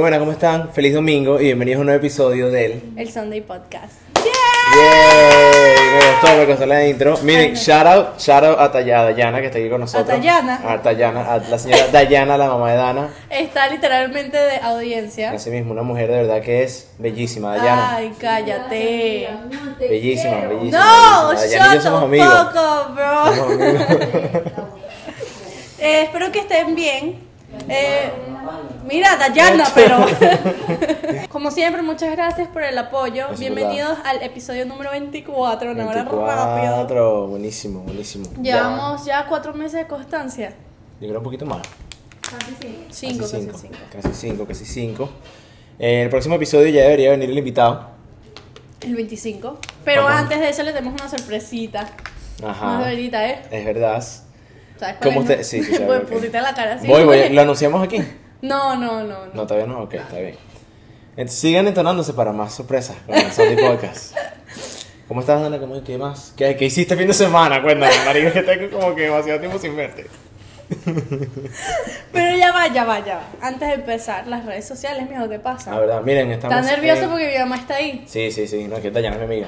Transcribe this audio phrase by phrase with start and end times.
[0.00, 0.72] Bueno, ¿cómo están?
[0.72, 2.80] Feliz domingo y bienvenidos a un nuevo episodio del...
[2.96, 3.94] El Sunday Podcast.
[4.14, 5.74] ¡Yay!
[5.92, 7.18] Me gustó, me costó la intro.
[7.24, 10.06] Miren, shout out, shout out a Taya- a Dayana que está aquí con nosotros.
[10.06, 10.60] Dayana?
[10.64, 13.08] A Dayana, a la señora Dayana, la mamá de Dana.
[13.28, 15.32] Está literalmente de audiencia.
[15.32, 17.96] Así mismo, una mujer de verdad que es bellísima, Dayana.
[17.96, 19.28] Ay, cállate.
[19.80, 20.78] Bellísima, bellísima.
[20.78, 21.66] No, bellísima.
[21.66, 22.28] Yo shut somos amigos.
[22.54, 23.34] up, bro.
[23.34, 23.82] Somos amigos.
[25.80, 27.20] Eh, espero que estén bien.
[27.68, 28.10] Eh,
[28.88, 30.06] mira, Dayana, pero.
[31.28, 33.26] Como siempre, muchas gracias por el apoyo.
[33.38, 35.70] Bienvenidos al episodio número 24.
[35.72, 36.24] Una hora rápido.
[36.24, 38.26] 24, buenísimo, buenísimo.
[38.42, 40.50] Llevamos ya cuatro meses de constancia.
[41.00, 41.60] Ya, yo creo un poquito más.
[42.90, 43.58] Cinco, casi casi cinco.
[43.58, 43.76] cinco.
[43.92, 45.10] Casi cinco, casi cinco.
[45.78, 47.90] En el próximo episodio ya debería venir el invitado.
[48.80, 49.58] El 25.
[49.84, 50.18] Pero Ajá.
[50.18, 51.88] antes de eso le tenemos una sorpresita.
[52.40, 52.76] Una Ajá.
[52.78, 53.42] sorpresita, ¿eh?
[53.50, 54.02] Es verdad.
[54.78, 55.42] ¿Sabes cuál ¿Cómo es, usted?
[55.42, 56.86] Sí, sí, sí, Pues la cara así.
[56.86, 57.28] Voy, voy.
[57.30, 58.02] ¿Lo anunciamos aquí?
[58.42, 59.26] No, no, no.
[59.26, 59.32] no.
[59.34, 59.82] No, todavía no.
[59.82, 60.36] Ok, está bien.
[61.16, 64.16] Entonces, sigan entonándose para más sorpresas con el Sunday Podcast.
[65.08, 65.58] ¿Cómo estás, Dana?
[65.58, 66.32] ¿Cómo, ¿Qué más?
[66.36, 67.60] ¿Qué, ¿Qué hiciste el fin de semana?
[67.62, 70.06] Cuéntame, marico, que tengo como que demasiado tiempo sin verte.
[72.12, 73.22] Pero ya va, ya va, ya va.
[73.40, 75.70] Antes de empezar, las redes sociales, mijo, ¿qué pasa?
[75.72, 76.56] La verdad, miren, estamos...
[76.58, 78.04] Estás nervioso en- porque mi mamá está ahí.
[78.06, 78.68] Sí, sí, sí.
[78.68, 79.46] No, es que Dayana es mi amiga.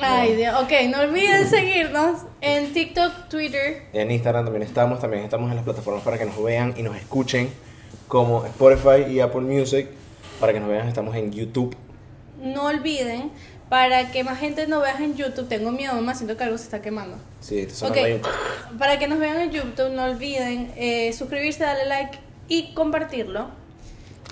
[0.00, 0.54] Ay, Dios.
[0.60, 3.84] Ok, no olviden seguirnos en TikTok, Twitter.
[3.92, 4.98] En Instagram también estamos.
[5.00, 7.48] También estamos en las plataformas para que nos vean y nos escuchen.
[8.14, 9.88] Como Spotify y Apple Music.
[10.38, 11.74] Para que nos vean, estamos en YouTube.
[12.40, 13.32] No olviden,
[13.68, 16.62] para que más gente nos vea en YouTube, tengo miedo, mamá, siento que algo se
[16.62, 17.16] está quemando.
[17.40, 18.12] Sí, esto Ok, sonando ahí
[18.70, 23.48] un- para que nos vean en YouTube, no olviden eh, suscribirse, darle like y compartirlo.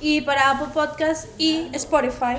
[0.01, 2.37] Y para Apple Podcast y Spotify,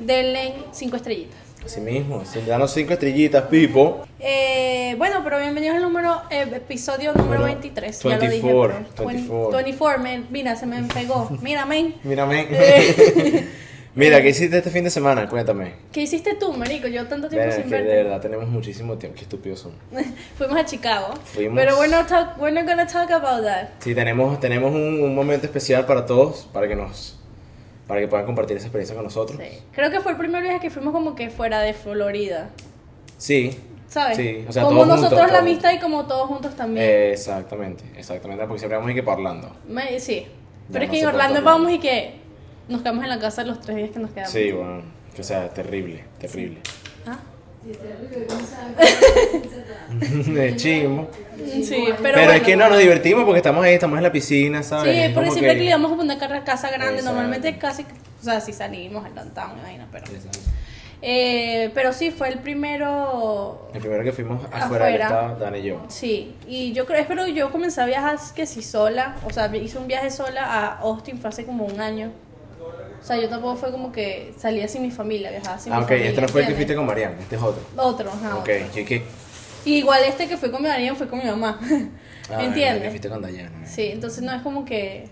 [0.00, 1.38] denle 5 estrellitas.
[1.64, 2.24] Así mismo.
[2.24, 4.04] Sí, danos cinco estrellitas, Pipo.
[4.18, 8.02] Eh, bueno, pero bienvenidos al número, eh, episodio número Número 23.
[8.02, 8.30] ya lo dije.
[8.42, 9.56] 24, pero- 24.
[9.56, 10.26] 24, men.
[10.30, 11.30] Mira, se me pegó.
[11.40, 11.94] Mira, men.
[12.04, 12.46] Mírame.
[12.50, 13.48] Eh.
[13.94, 15.28] Mira, ¿qué hiciste este fin de semana?
[15.28, 15.74] Cuéntame.
[15.92, 16.88] ¿Qué hiciste tú, marico?
[16.88, 18.02] Yo tanto tiempo sin que de verte.
[18.04, 19.16] verdad tenemos muchísimo tiempo.
[19.16, 19.72] Qué estúpidos son.
[20.38, 21.14] Fuimos a Chicago.
[21.24, 21.58] Fuimos.
[21.58, 23.68] Pero we're not, talk, we're not gonna talk about that.
[23.80, 27.18] Sí, tenemos, tenemos un, un momento especial para todos, para que nos,
[27.86, 29.38] para que puedan compartir esa experiencia con nosotros.
[29.40, 29.58] Sí.
[29.72, 32.50] Creo que fue el primer viaje que fuimos como que fuera de Florida.
[33.18, 33.58] Sí.
[33.88, 34.16] ¿Sabes?
[34.16, 35.40] Sí, o sea, como todos nosotros juntos, la todos.
[35.50, 36.86] amistad y como todos juntos también.
[36.86, 39.54] Eh, exactamente, exactamente, porque siempre vamos ir que parlando.
[39.68, 40.20] Me- sí.
[40.68, 42.14] Ya Pero es que en Orlando vamos y que
[42.68, 44.32] nos quedamos en la casa los tres días que nos quedamos.
[44.32, 44.82] Sí, bueno,
[45.14, 46.58] que o sea, terrible, terrible.
[47.06, 47.18] ¿Ah?
[50.32, 51.08] De chingo.
[51.36, 52.32] Sí, pero, Pero, bueno.
[52.32, 54.94] es que no nos divertimos porque estamos ahí, estamos en la piscina, ¿sabes?
[54.94, 57.12] Sí, porque como siempre que le íbamos a una casa grande, Exacto.
[57.12, 60.06] normalmente casi, o sea, si salimos al downtown, me imagino, pero...
[60.06, 60.38] Exacto.
[61.04, 63.68] Eh, pero sí, fue el primero...
[63.74, 65.04] El primero que fuimos afuera, del Afuera.
[65.04, 65.82] estado, Dan y yo.
[65.88, 69.78] Sí, y yo creo, pero yo comencé a viajar que sí sola, o sea, hice
[69.78, 72.12] un viaje sola a Austin, fue hace como un año.
[73.02, 75.82] O sea, yo tampoco fue como que salía sin mi familia, viajaba sin Ah, mi
[75.82, 76.08] ok, familia.
[76.10, 76.56] este no fue el que ¿entiendes?
[76.56, 77.62] fuiste con Mariana, este es otro.
[77.76, 78.36] Otro, ajá.
[78.36, 79.02] Ok, otro.
[79.64, 81.58] Y igual este que fue con mi marido fue con mi mamá.
[82.30, 82.88] Ah, el que ¿Entiendes?
[82.90, 83.66] fuiste con Dayana.
[83.66, 85.08] Sí, entonces no es como que...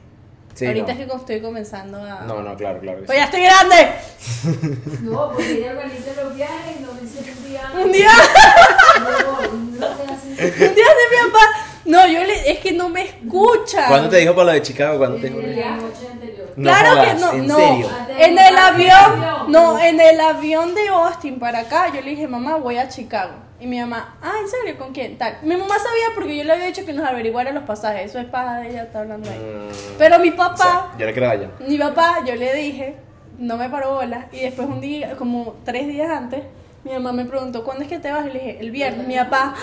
[0.54, 1.00] Sí, ahorita no.
[1.00, 2.20] es que estoy comenzando a...
[2.22, 2.98] No, no, claro, claro.
[3.04, 3.16] Pues sí.
[3.16, 5.00] ya estoy grande.
[5.02, 7.72] No, porque ella organiza los viajes, no dice un día.
[7.84, 8.10] Un día,
[9.00, 10.28] No, no te hace.
[10.28, 11.66] un día de mi papá.
[11.90, 13.88] No, yo le, es que no me escucha.
[13.88, 14.98] ¿Cuándo te dijo para lo de Chicago?
[14.98, 15.40] ¿Cuándo te dijo?
[15.40, 16.52] El día noche anterior.
[16.56, 17.56] No claro jodas, que no, ¿en no.
[17.56, 17.88] serio?
[18.18, 22.56] En el avión, no, en el avión de Austin para acá, yo le dije, mamá,
[22.56, 23.32] voy a Chicago.
[23.60, 24.78] Y mi mamá, ah, ¿en serio?
[24.78, 25.18] ¿Con quién?
[25.18, 25.38] Tal.
[25.42, 28.06] Mi mamá sabía porque yo le había dicho que nos averiguara los pasajes.
[28.10, 29.38] Eso es para ella, está hablando ahí.
[29.38, 31.52] Mm, Pero mi o sea, papá, yo le creo a Dayana.
[31.66, 32.96] mi papá, yo le dije,
[33.38, 34.28] no me paró bola.
[34.32, 36.42] Y después un día, como tres días antes,
[36.84, 38.24] mi mamá me preguntó, ¿cuándo es que te vas?
[38.26, 39.06] Y le dije, el viernes.
[39.06, 39.54] Mi papá,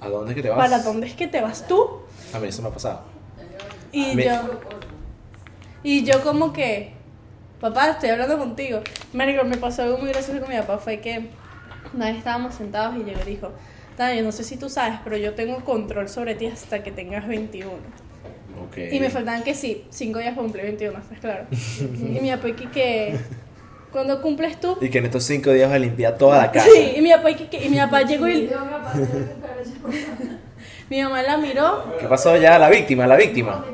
[0.00, 0.58] ¿A dónde es que te vas?
[0.58, 2.00] ¿para dónde es que te vas tú?
[2.34, 3.02] A mí eso me ha pasado.
[3.92, 4.32] Y Me- yo,
[5.82, 6.92] y yo como que,
[7.60, 8.80] papá, estoy hablando contigo.
[9.12, 11.28] Marico, me pasó algo muy gracioso con mi papá, fue que
[11.94, 13.52] una vez estábamos sentados y llegó y dijo,
[13.96, 17.26] Tania, no sé si tú sabes, pero yo tengo control sobre ti hasta que tengas
[17.26, 17.72] 21.
[18.68, 18.76] Ok.
[18.92, 21.46] Y me faltaban que sí, 5 días para cumplir 21, ¿estás claro?
[21.50, 23.18] y mi papá que, que
[23.92, 24.76] cuando cumples tú...
[24.80, 26.68] Y que en estos cinco días vas a limpiar toda la casa.
[26.72, 28.50] Sí, y mi papá, y que, y mi papá llegó y
[30.88, 32.58] mi mamá la miró ¿Qué pasó ya?
[32.58, 33.64] La víctima, la víctima.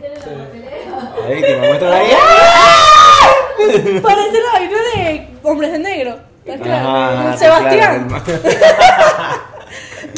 [1.21, 2.11] La víctima, muéstrala ahí.
[4.03, 6.19] Parece la vaina de Hombres de Negro.
[6.45, 6.89] ¿Estás claro?
[6.89, 8.09] Ajá, Sebastián.
[8.09, 8.25] claro.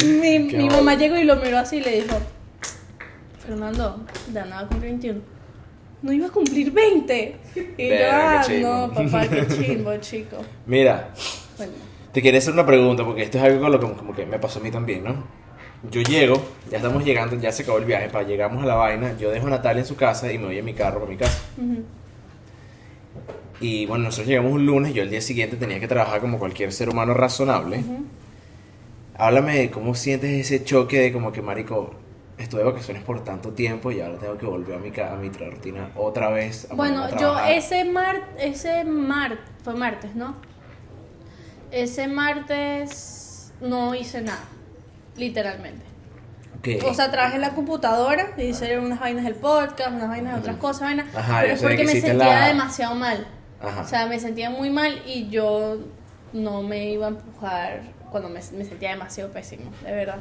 [0.03, 2.17] mi mi mamá llegó y lo miró así y le dijo:
[3.45, 3.99] Fernando,
[4.33, 5.34] ya no va a cumplir 21.
[6.05, 7.35] No iba a cumplir 20.
[7.79, 10.37] Y yo, ah, no, papá, qué chimbo, chico.
[10.67, 11.09] Mira,
[11.57, 11.73] Bueno,
[12.11, 14.37] te quería hacer una pregunta porque esto es algo con lo que como que me
[14.37, 15.23] pasó a mí también, ¿no?
[15.89, 19.17] Yo llego, ya estamos llegando, ya se acabó el viaje, para llegamos a la vaina,
[19.17, 21.17] yo dejo a Natalia en su casa y me voy en mi carro para mi
[21.17, 21.41] casa.
[23.59, 26.71] Y bueno, nosotros llegamos un lunes, yo el día siguiente tenía que trabajar como cualquier
[26.71, 27.83] ser humano razonable.
[29.17, 31.95] Háblame de cómo sientes ese choque de como que, marico,
[32.37, 35.29] estuve de vacaciones por tanto tiempo y ahora tengo que volver a mi, a mi
[35.29, 36.67] rutina otra vez.
[36.69, 40.35] a Bueno, a yo ese mar, ese mar, fue martes, ¿no?
[41.71, 44.43] Ese martes no hice nada,
[45.17, 45.83] literalmente.
[46.59, 46.83] Ok.
[46.89, 50.57] O sea, trabajé en la computadora, hice unas vainas del podcast, unas vainas de otras
[50.57, 53.27] cosas, vainas, Ajá, pero es porque me sentía la- demasiado mal.
[53.61, 53.81] Ajá.
[53.81, 55.77] O sea, me sentía muy mal y yo
[56.33, 60.17] no me iba a empujar cuando me, me sentía demasiado pésimo, de verdad.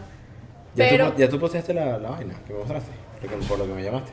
[0.75, 2.91] ¿Ya, Pero, tú, ya tú posteaste la, la vaina que me mostraste,
[3.23, 4.11] Lo que- por lo que me llamaste.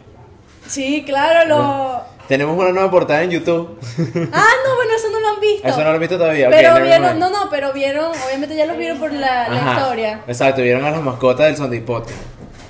[0.68, 2.02] sí, claro, lo...
[2.28, 3.78] Tenemos una nueva portada en YouTube.
[4.32, 5.68] Ah, no, bueno, eso no lo han visto.
[5.68, 6.50] Eso no lo he visto todavía.
[6.50, 10.22] Pero vieron, no, no, pero vieron, obviamente ya los vieron por la, la Ajá, historia.
[10.28, 12.20] Exacto, vieron a las mascotas del Sunday Podcast.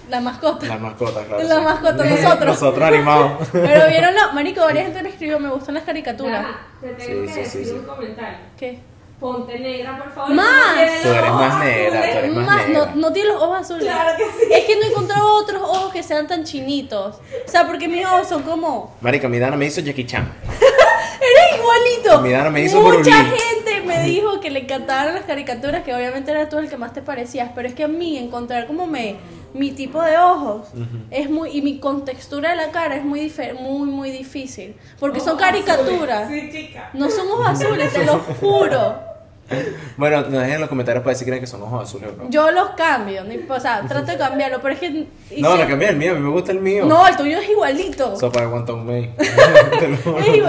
[0.09, 0.65] La mascota.
[0.65, 1.43] Las mascotas, claro.
[1.43, 1.61] La sí.
[1.61, 2.45] mascota, nosotros.
[2.45, 3.47] Nosotros animados.
[3.51, 6.43] Pero vieron, la, marico, varias gente me escribió, me gustan las caricaturas.
[6.43, 7.79] Ajá, Te tengo Sí, que sí, sí, decir sí.
[7.79, 8.37] un comentario.
[8.57, 8.79] ¿Qué?
[9.21, 10.31] Ponte negra, por favor.
[10.33, 10.47] Más.
[10.47, 12.85] no tienes Tú eres más negra, tú eres más Más, negra.
[12.87, 13.83] no, no tiene los ojos azules.
[13.83, 14.51] Claro que sí.
[14.51, 17.17] Es que no he encontrado otros ojos que sean tan chinitos.
[17.45, 18.95] O sea, porque mis ojos son como.
[18.99, 20.27] Marica, mi Dana me hizo Jackie Chan.
[20.49, 22.21] ¡Eres igualito!
[22.23, 26.31] Mi Dana me hizo Mucha gente me dijo que le encantaban las caricaturas, que obviamente
[26.31, 27.51] era tú el que más te parecías.
[27.53, 29.17] Pero es que a mí encontrar como me.
[29.53, 30.69] Mi tipo de ojos
[31.11, 31.49] es muy.
[31.55, 34.75] Y mi contextura de la cara es muy, dife- muy, muy difícil.
[34.99, 36.23] Porque son caricaturas.
[36.23, 36.51] azules.
[36.53, 36.89] Sí, chica.
[36.93, 39.10] No son ojos azules, te lo juro.
[39.97, 42.23] Bueno, nos dejen en los comentarios para decir que creen que son ojos azules o
[42.23, 42.29] no.
[42.29, 45.07] Yo los cambio, ni- o sea, trato de cambiarlo, pero es que...
[45.37, 46.85] No, no cambié el mío, a mí me gusta el mío.
[46.85, 48.17] No, el tuyo es igualito.
[48.19, 49.13] Sopa de Guantón May.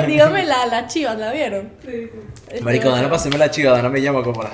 [0.07, 1.71] Dígame la, la chiva, ¿la vieron?
[1.85, 2.11] Sí, sí.
[2.49, 3.73] Este, Marico, Dana, paseme la chiva.
[3.73, 4.53] Dana me llama como las.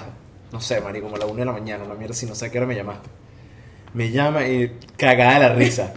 [0.53, 1.85] No sé, marico, como a la 1 de la mañana.
[1.85, 3.09] Una mierda, si no sé a qué hora me llamaste.
[3.95, 5.93] Me llama y cagada de la risa.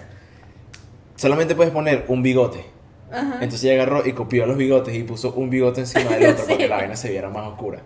[1.16, 2.66] Solamente puedes poner un bigote.
[3.12, 3.36] Ajá.
[3.42, 6.52] Entonces ella agarró y copió los bigotes y puso un bigote encima del otro Sí.
[6.52, 7.80] para que la vaina se viera más oscura.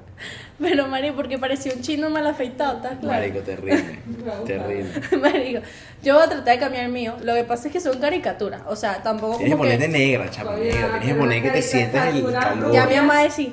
[0.59, 3.19] Pero, Mari, porque parecía un chino mal afeitado, ¿estás claro?
[3.19, 3.99] Marico, terrible.
[4.45, 4.89] terrible.
[5.21, 5.59] Marico,
[6.01, 7.15] yo voy a tratar de cambiar el mío.
[7.23, 8.61] Lo que pasa es que son caricaturas.
[8.67, 9.75] O sea, tampoco Tienes que como que...
[9.77, 10.89] ponerte negra, chapa, negra.
[10.99, 12.71] Tienes que poner que te sientas el calor.
[12.71, 13.49] Ya mi mamá decía.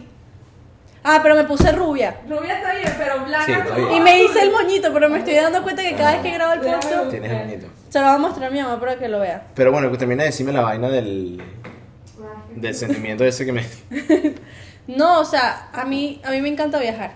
[1.05, 2.15] Ah, pero me puse rubia.
[2.29, 3.75] Rubia está bien, pero blanca Sí, está no.
[3.75, 3.93] bien.
[3.95, 6.53] Y me hice el moñito, pero me estoy dando cuenta que cada vez que grabo
[6.53, 7.67] el podcast Tienes el bonito.
[7.89, 9.43] se lo voy a mostrar a mi mamá para que lo vea.
[9.57, 11.43] Pero bueno, que termina de decirme la vaina del,
[12.57, 13.65] del sentimiento ese que me.
[14.89, 17.13] No, o sea, a mí, a mí me encanta viajar.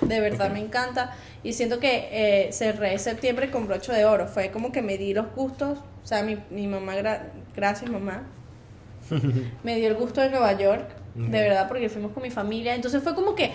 [0.00, 1.14] De verdad, me encanta.
[1.44, 4.26] Y siento que eh, cerré septiembre con broche de oro.
[4.26, 5.78] Fue como que me di los gustos.
[6.02, 7.22] O sea, mi, mi mamá, gra-
[7.54, 8.24] gracias mamá,
[9.62, 10.88] me dio el gusto de Nueva York.
[11.14, 12.74] De verdad, porque fuimos con mi familia.
[12.74, 13.52] Entonces fue como que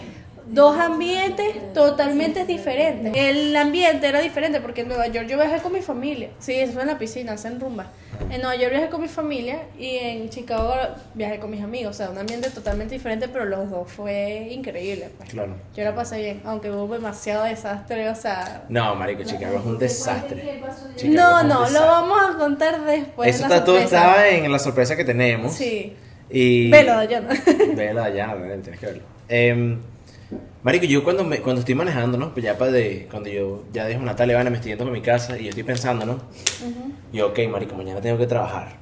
[0.51, 3.13] dos ambientes totalmente diferentes.
[3.15, 6.29] El ambiente era diferente porque en Nueva York yo viajé con mi familia.
[6.39, 7.87] Sí, eso fue en la piscina, eso en rumba.
[8.29, 10.73] En Nueva York viajé con mi familia y en Chicago
[11.13, 11.95] viajé con mis amigos.
[11.95, 15.09] O sea, un ambiente totalmente diferente, pero los dos fue increíble.
[15.17, 15.29] Pues.
[15.29, 15.55] Claro.
[15.75, 18.65] Yo la pasé bien, aunque hubo demasiado desastre, o sea...
[18.69, 20.61] No, marico, Chicago es un desastre.
[21.05, 23.35] No, no, lo vamos a contar después.
[23.35, 25.53] Eso está todo estaba en la sorpresa que tenemos.
[25.53, 25.95] Sí.
[26.29, 26.69] Y...
[26.69, 27.29] Velo, Dayana.
[27.75, 29.03] Vela allá, tienes que verlo.
[29.27, 29.79] Em,
[30.63, 32.33] marico, yo cuando, me, cuando estoy manejando, ¿no?
[32.33, 35.01] Pues ya para de, cuando yo ya dejo Natalia, Ivana, me estoy yendo para mi
[35.01, 36.13] casa y yo estoy pensando, ¿no?
[36.13, 36.91] Ujú.
[37.13, 38.77] Y ok, marico, mañana tengo que trabajar,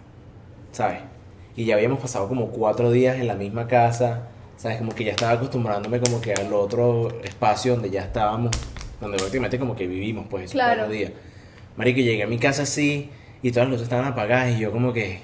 [0.71, 0.99] ¿sabes?
[1.55, 4.27] Y ya habíamos pasado como cuatro días en la misma casa,
[4.57, 4.77] ¿sabes?
[4.77, 8.51] Como que ya estaba acostumbrándome como que al otro espacio donde ya estábamos,
[9.01, 10.75] donde prácticamente como que vivimos, pues, esos Claro.
[10.79, 11.11] cuatro días.
[11.75, 13.09] Marico, llegué a mi casa así
[13.43, 15.19] y todas las luces estaban apagadas y yo como que...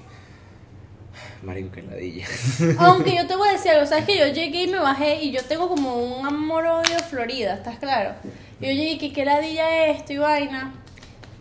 [1.43, 2.25] Marico, qué ladilla.
[2.79, 5.31] Aunque yo te voy a decir algo, sabes que yo llegué y me bajé y
[5.31, 8.11] yo tengo como un amor odio Florida, ¿estás claro?
[8.61, 10.73] Yo llegué y que qué ladilla es esto y vaina.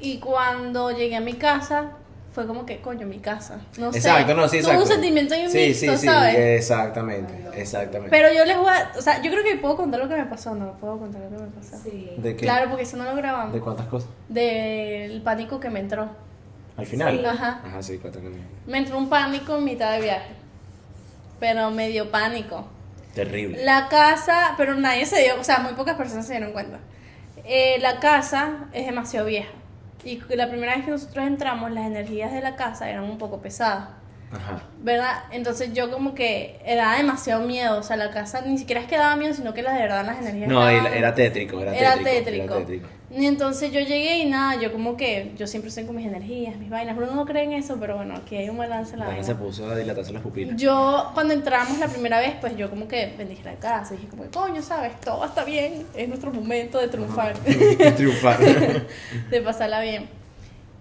[0.00, 1.92] Y cuando llegué a mi casa,
[2.32, 3.60] fue como que, coño, mi casa.
[3.78, 3.98] No sé.
[3.98, 4.80] Exacto, no, sí, exacto.
[4.80, 6.34] un sentimiento ahí sí, mixto, sí, sí, ¿sabes?
[6.36, 8.10] exactamente, exactamente.
[8.10, 10.24] Pero yo les voy a, o sea, yo creo que puedo contar lo que me
[10.24, 11.76] pasó, no puedo contar lo que me pasó.
[11.84, 12.10] Sí.
[12.16, 12.42] ¿De qué?
[12.42, 13.52] Claro, porque eso no lo grabamos.
[13.52, 14.08] ¿De cuántas cosas?
[14.28, 16.08] Del pánico que me entró.
[16.76, 17.18] Al final.
[17.18, 17.26] Sí.
[17.26, 17.60] Ajá.
[17.64, 18.22] Ajá, sí, cuatro
[18.66, 20.30] Me entró un pánico en mitad de viaje.
[21.38, 22.68] Pero me dio pánico.
[23.14, 23.64] Terrible.
[23.64, 26.78] La casa, pero nadie se dio, o sea, muy pocas personas se dieron cuenta.
[27.44, 29.50] Eh, la casa es demasiado vieja.
[30.04, 33.40] Y la primera vez que nosotros entramos, las energías de la casa eran un poco
[33.40, 33.88] pesadas.
[34.32, 34.62] Ajá.
[34.80, 35.24] ¿Verdad?
[35.30, 37.78] Entonces yo como que era demasiado miedo.
[37.78, 40.06] O sea, la casa ni siquiera es que daba miedo, sino que la de verdad
[40.06, 42.14] las energías No, era, era tétrico, era, era tétrico.
[42.24, 42.54] tétrico.
[42.54, 42.88] Era tétrico.
[43.14, 46.56] Y entonces yo llegué y nada, yo como que, yo siempre estoy con mis energías,
[46.56, 46.96] mis vainas.
[46.96, 49.22] Bruno no cree en eso, pero bueno, aquí hay un balance en la vaina.
[49.22, 50.56] se puso a dilatarse las pupilas.
[50.56, 53.94] Yo, cuando entramos la primera vez, pues yo como que bendije la casa.
[53.94, 54.98] Dije como, coño, ¿sabes?
[55.00, 55.86] Todo está bien.
[55.94, 57.34] Es nuestro momento de triunfar.
[57.96, 58.38] Triunfar.
[59.30, 60.08] de pasarla bien.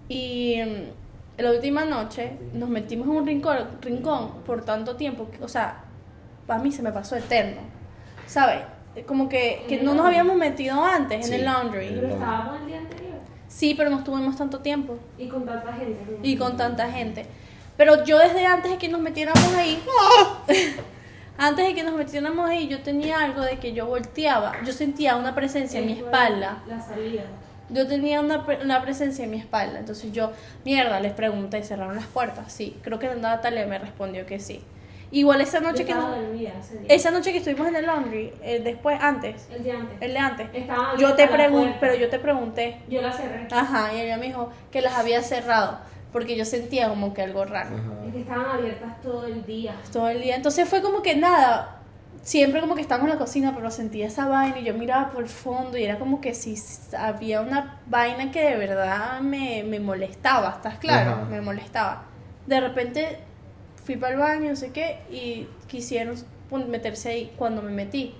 [0.08, 5.28] Y mm, la última noche nos metimos en un rincón, rincón por tanto tiempo.
[5.30, 5.84] que- O sea,
[6.48, 7.60] a mí se me pasó eterno.
[8.26, 8.60] ¿Sabes?
[9.06, 11.32] Como que, que no nos habíamos metido antes Sí.
[11.34, 11.88] en el laundry.
[11.94, 13.12] Pero estábamos el día anterior.
[13.48, 16.18] Sí, pero no estuvimos tanto tiempo Y con tanta gente.
[16.22, 17.26] y con tanta gente.
[17.76, 19.82] Pero yo desde antes de que nos metiéramos ahí,
[21.38, 25.16] antes de que nos metiéramos ahí, yo tenía algo de que yo volteaba, yo sentía
[25.16, 26.62] una presencia en mi espalda.
[26.68, 27.22] La salida.
[27.70, 29.78] Yo tenía una, pre- una presencia en mi espalda.
[29.78, 30.32] Entonces yo,
[30.64, 32.52] mierda, les pregunté, ¿cerraron las puertas?
[32.52, 34.62] Sí, creo que Natalia me respondió que sí.
[35.12, 36.52] Igual esa noche que nos- dormida
[36.88, 39.98] esa noche que estuvimos en el laundry, eh, después, antes, El día antes.
[40.00, 43.46] el de antes, Estaba yo te pregunté, pero yo te pregunté, Yo la cerré.
[43.50, 45.78] ajá, y ella me dijo que las había cerrado,
[46.12, 47.76] porque yo sentía como que algo raro.
[47.76, 48.06] Ajá.
[48.06, 49.74] Es que estaban abiertas todo el día.
[49.92, 50.34] todo el día.
[50.36, 51.78] Entonces fue como que nada,
[52.22, 55.22] siempre como que estábamos en la cocina, pero sentía esa vaina y yo miraba por
[55.22, 56.54] el fondo y era como que si
[56.96, 61.10] había una vaina que de verdad me, me molestaba, ¿estás claro?
[61.12, 61.24] Ajá.
[61.26, 62.04] Me molestaba.
[62.46, 63.18] De repente
[63.84, 66.16] fui para el baño, no sé qué, y quisieron
[66.68, 68.14] meterse ahí cuando me metí.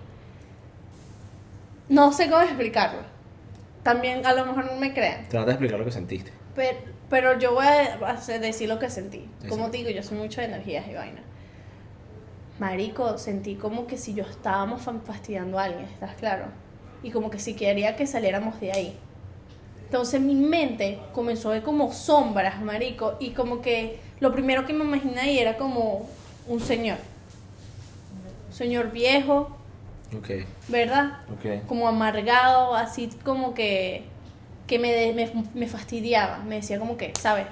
[1.88, 3.00] No sé cómo explicarlo.
[3.82, 5.28] También a lo mejor no me crean.
[5.28, 6.32] Trata de explicar lo que sentiste.
[6.54, 6.78] Pero,
[7.10, 9.28] pero yo voy a decir lo que sentí.
[9.48, 11.20] Como digo, yo soy mucho de energías y vaina.
[12.58, 16.44] Marico, sentí como que si yo estábamos fa- fastidiando a alguien, ¿estás claro?
[17.02, 18.98] Y como que si quería que saliéramos de ahí.
[19.92, 24.72] Entonces mi mente comenzó a ver como sombras, marico, y como que lo primero que
[24.72, 26.08] me imaginé ahí era como
[26.48, 26.96] un señor.
[28.48, 29.54] Un señor viejo,
[30.16, 30.30] Ok,
[30.68, 31.18] ¿verdad?
[31.34, 31.66] ok.
[31.66, 34.04] como amargado, así como que,
[34.66, 36.38] que me, de- me, me fastidiaba.
[36.38, 37.44] Me decía como que, ¿sabes?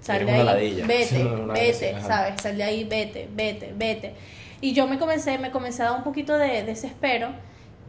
[0.00, 0.86] Sal de ahí, ladilla.
[0.86, 2.00] vete, vete.
[2.00, 2.40] ¿sabes?
[2.40, 4.14] Sal de ahí, vete, vete, vete.
[4.60, 7.30] Y yo me comencé, me comencé a dar un poquito de desespero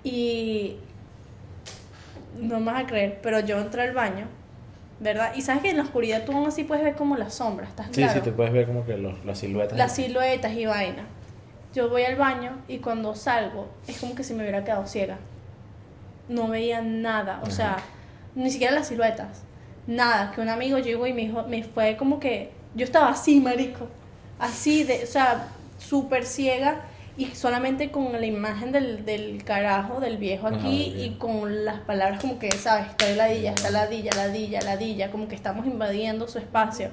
[0.03, 0.77] y
[2.41, 4.25] no me vas a creer, pero yo entré al baño,
[4.99, 5.31] ¿verdad?
[5.35, 7.87] Y sabes que en la oscuridad tú aún así puedes ver como las sombras, ¿estás
[7.87, 8.13] Sí, claro?
[8.13, 9.77] sí, te puedes ver como que los, las siluetas.
[9.77, 11.03] las siluetas y vaina.
[11.73, 15.17] Yo voy al baño y cuando salgo es como que si me hubiera quedado ciega.
[16.27, 17.51] No veía nada, o Ajá.
[17.51, 17.77] sea,
[18.35, 19.43] ni siquiera las siluetas.
[19.87, 23.39] Nada, que un amigo llegó y me dijo, me fue como que yo estaba así,
[23.39, 23.87] marico.
[24.37, 25.47] Así de, o sea,
[25.79, 26.81] súper ciega
[27.19, 32.21] y solamente con la imagen del, del carajo, del viejo aquí y con las palabras
[32.21, 32.87] como que, ¿sabes?
[32.87, 36.89] Está ladilla, está ladilla, ladilla, ladilla, como que estamos invadiendo su espacio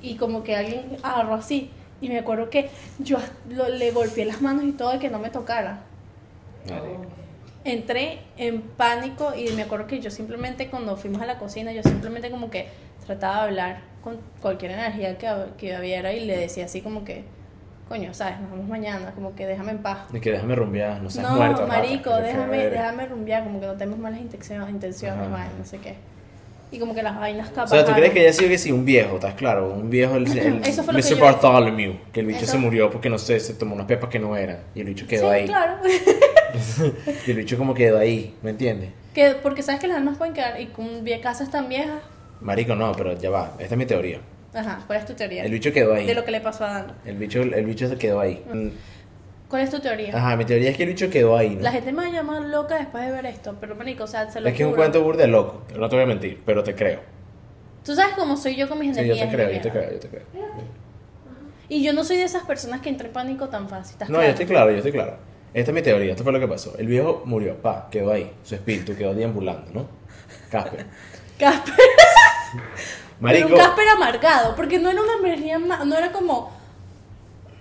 [0.00, 1.70] y como que alguien agarró así.
[2.00, 3.18] Y me acuerdo que yo
[3.50, 5.80] lo- le golpeé las manos y todo de que no me tocara.
[7.64, 11.82] Entré en pánico y me acuerdo que yo simplemente cuando fuimos a la cocina, yo
[11.82, 12.68] simplemente como que
[13.04, 15.28] trataba de hablar con cualquier energía que,
[15.58, 17.24] que hubiera y le decía así como que,
[17.90, 18.38] coño, ¿sabes?
[18.40, 19.98] Nos vemos mañana, como que déjame en paz.
[20.14, 23.98] Y que déjame rumbear, no seas No, marico, déjame, déjame rumbear, como que no tenemos
[23.98, 25.96] malas intenciones, intenciones, no sé qué.
[26.70, 27.70] Y como que las vainas O capaz.
[27.70, 29.68] sea, ¿tú crees que haya sido que sí, un viejo, estás claro?
[29.74, 31.20] Un viejo, el, el Eso fue lo que Mr.
[31.20, 34.20] Bartholomew, que el bicho Eso- se murió porque no sé, se tomó unas pepas que
[34.20, 34.58] no eran.
[34.76, 35.46] Y el bicho quedó Sí, ahí.
[35.46, 35.78] claro.
[37.26, 38.90] Y el bicho como quedó ahí, ¿me entiendes?
[39.14, 40.86] que, porque sabes que las almas pueden quedar y con
[41.20, 42.00] casas tan viejas.
[42.40, 43.52] Marico, no, pero ya va.
[43.58, 44.20] Esta es mi teoría.
[44.52, 45.44] Ajá, ¿cuál es tu teoría?
[45.44, 46.06] El bicho quedó ahí.
[46.06, 46.92] De lo que le pasó a Dan.
[47.04, 48.44] El bicho, el bicho se quedó ahí.
[48.52, 48.68] Mm,
[49.48, 50.16] ¿Cuál es tu teoría?
[50.16, 51.62] Ajá, mi teoría es que el bicho quedó ahí, ¿no?
[51.62, 54.30] La gente me va a llamar loca después de ver esto, pero marico, o sea,
[54.30, 54.82] se lo Es que es un juro.
[54.82, 55.62] cuento burde loco.
[55.76, 57.00] No te voy a mentir, pero te creo.
[57.84, 59.28] Tú sabes cómo soy yo con mis Sí, yo energías.
[59.30, 60.22] te y creo, yo te creo, yo te creo.
[61.68, 63.92] Y yo no soy de esas personas que entra en pánico tan fácil.
[63.92, 64.30] ¿estás No, yo claro?
[64.32, 65.16] estoy claro, yo estoy claro.
[65.54, 66.76] Esta es mi teoría, esto fue lo que pasó.
[66.78, 68.30] El viejo murió, pa, quedó ahí.
[68.44, 69.86] Su espíritu quedó deambulando, ¿no?
[70.50, 70.86] Casper.
[71.38, 71.74] Casper.
[73.20, 76.50] Marico, un Casper amargado, porque no era una energía, no era como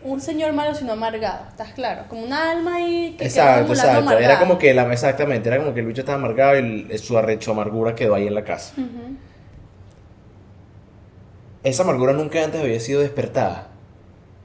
[0.02, 2.04] un señor malo, sino amargado, ¿estás claro?
[2.08, 3.90] Como un alma ahí que Exacto, exacto.
[3.92, 4.40] Era amargada.
[4.40, 7.52] como que la, exactamente, era como que el bicho estaba amargado y el- su arrecho
[7.52, 8.74] amargura quedó ahí en la casa.
[11.64, 13.68] Esa amargura nunca antes había sido despertada.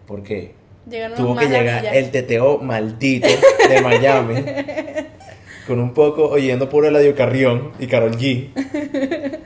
[0.07, 0.55] ¿Por qué?
[0.91, 3.29] Llegaron Tuvo que llegar el teteo maldito
[3.69, 4.45] de Miami.
[5.67, 8.51] con un poco oyendo puro Eladio Carrión y Carol G.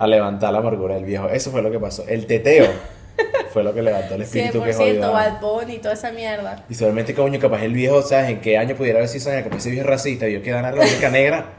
[0.00, 1.28] A levantar la amargura del viejo.
[1.28, 2.04] Eso fue lo que pasó.
[2.08, 2.66] El teteo
[3.52, 5.06] fue lo que levantó el espíritu que 100% jodió.
[5.06, 6.64] a- Bad Bunny y toda esa mierda.
[6.68, 8.30] Y solamente, coño, capaz el viejo, ¿sabes?
[8.30, 9.44] ¿En qué año pudiera haber sido año?
[9.44, 11.52] Capaz ese viejo es racista y yo que ganar la única negra.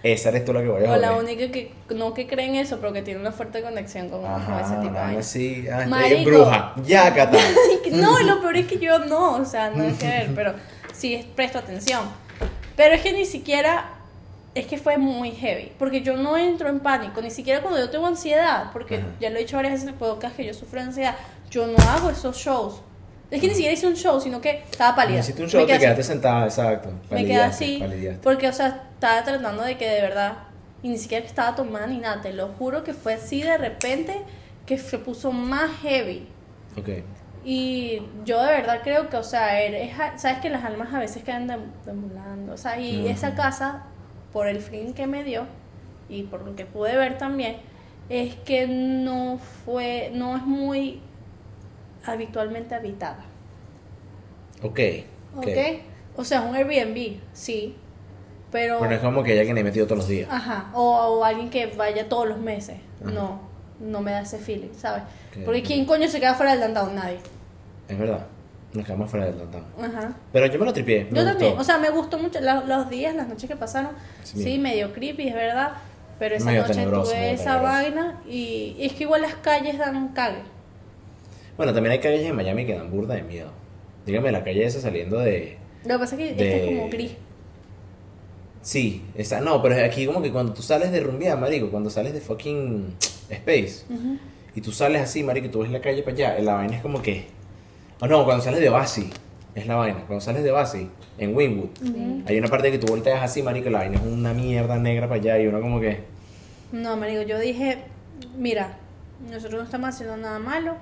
[0.00, 1.24] Esa eres tú la que voy a O la joder.
[1.24, 4.76] única que no que creen eso, pero que tiene una fuerte conexión con, Ajá, ese
[4.80, 5.66] tipo de así.
[5.68, 6.30] Ah, Marico.
[6.30, 6.74] bruja.
[6.86, 7.36] Ya, Cata.
[7.90, 10.54] No, lo peor es que yo no, o sea, no es que ver, pero
[10.92, 12.02] sí presto atención.
[12.76, 13.90] Pero es que ni siquiera,
[14.60, 17.90] es que fue muy heavy, porque yo no entro en pánico, ni siquiera cuando yo
[17.90, 19.06] tengo ansiedad, porque Ajá.
[19.20, 21.14] ya lo he dicho varias veces en el podcast que yo sufro de ansiedad,
[21.50, 22.82] yo no hago esos shows.
[23.30, 25.20] Es que ni siquiera hice un show, sino que estaba pálida.
[25.20, 26.08] Hiciste un Me show, quedé te quedaste así.
[26.12, 26.90] sentada, exacto.
[27.10, 28.22] Me quedé así, palideaste.
[28.22, 30.38] porque, o sea, estaba tratando de que de verdad,
[30.82, 33.58] y ni siquiera que estaba tomada ni nada, te lo juro que fue así de
[33.58, 34.14] repente
[34.64, 36.26] que se puso más heavy.
[36.78, 36.88] Ok.
[37.44, 41.22] Y yo de verdad creo que, o sea, eres- sabes que las almas a veces
[41.22, 41.46] quedan
[41.84, 43.08] deambulando, o sea, y Ujú.
[43.08, 43.84] esa casa,
[44.32, 45.44] por el fin que me dio
[46.08, 47.56] y por lo que pude ver también,
[48.08, 51.00] es que no fue, no es muy
[52.04, 53.24] habitualmente habitada,
[54.62, 54.80] Ok.
[55.36, 55.46] ¿ok?
[55.46, 55.48] ok.
[56.16, 57.76] O sea, un Airbnb, sí,
[58.50, 58.78] pero...
[58.78, 60.28] Bueno, es como que que le metido todos los días.
[60.30, 60.82] Ajá, o,
[61.18, 62.76] o alguien que vaya todos los meses.
[63.00, 63.10] Ajá.
[63.12, 63.40] No,
[63.78, 65.02] no me da ese feeling, ¿sabes?
[65.44, 66.94] Porque ¿quién coño se queda fuera del downtown?
[66.96, 67.18] Nadie.
[67.88, 68.26] Es verdad.
[68.72, 69.64] Nos quedamos fuera del downtown.
[69.82, 70.12] Ajá.
[70.32, 71.04] Pero yo me lo tripié.
[71.04, 71.30] me Yo gustó.
[71.38, 73.92] también, o sea, me gustó mucho la- los días, las noches que pasaron.
[74.24, 74.42] Sí.
[74.42, 75.72] Sí, medio creepy, es verdad.
[76.18, 77.62] Pero esa Medio noche tuve esa tenebroso.
[77.62, 80.42] vaina y, y es que igual las calles dan un cague.
[81.56, 83.50] Bueno, también hay calles en Miami que dan burda de miedo.
[84.04, 85.56] Dígame, la calle esa saliendo de.
[85.84, 87.12] Lo que pasa es que De- este es como gris.
[88.62, 92.12] Sí, esa, no, pero aquí como que cuando tú sales de rumbear, marico, cuando sales
[92.12, 92.94] de fucking
[93.30, 94.18] Space Ujú.
[94.54, 96.82] y tú sales así, marico, y tú ves la calle para allá, la vaina es
[96.82, 97.26] como que.
[98.00, 99.10] O no, cuando sales de Basi,
[99.54, 100.04] es la vaina.
[100.06, 100.88] Cuando sales de Basi,
[101.18, 102.22] en Wynwood, Ujú.
[102.26, 105.08] hay una parte que tú volteas así, marico, y la vaina es una mierda negra
[105.08, 106.04] para allá y uno como que.
[106.72, 107.78] No, marico, yo dije,
[108.36, 108.76] mira,
[109.30, 110.74] nosotros no estamos haciendo nada malo.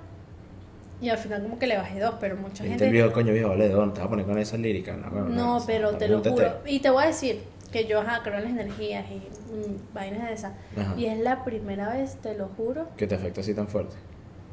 [1.00, 2.86] Y al final como que le bajé dos, pero mucha Dijiste gente...
[2.86, 4.96] el viejo, coño, viejo, vale, ¿de dónde te vas a poner con esa lírica?
[4.96, 6.48] No, bueno, No, pero te lo apúntate.
[6.50, 6.58] juro.
[6.66, 10.26] Y te voy a decir que yo ajá, creo en las energías y mm, vainas
[10.28, 10.52] de esas.
[10.74, 10.94] Ajá.
[10.96, 13.94] Y es la primera vez, te lo juro, Que te afecta así tan fuerte.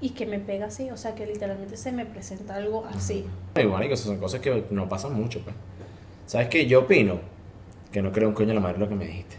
[0.02, 0.90] Y que me pega así.
[0.92, 3.26] O sea, que literalmente se me presenta algo así.
[3.56, 5.56] Marico, esas son cosas que no pasan mucho, pues.
[6.26, 6.66] ¿Sabes qué?
[6.66, 7.20] Yo opino
[7.92, 9.36] que no creo un coño a la madre lo que me dijiste.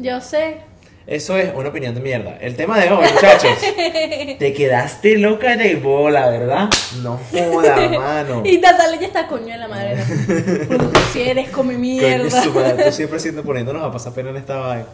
[0.00, 0.58] Yo sé.
[1.06, 2.38] Eso es una opinión de mierda.
[2.40, 3.58] El tema de hoy, muchachos.
[4.38, 6.70] te quedaste loca de bola, ¿verdad?
[7.02, 8.42] No joda, mano.
[8.44, 9.96] Y Natalia ya está coño de la madre.
[9.96, 10.90] ¿no?
[11.12, 12.42] Si eres come Coño, mierda.
[12.42, 14.86] su madre, tú siempre siendo poniéndonos a pasar pena en esta vaina.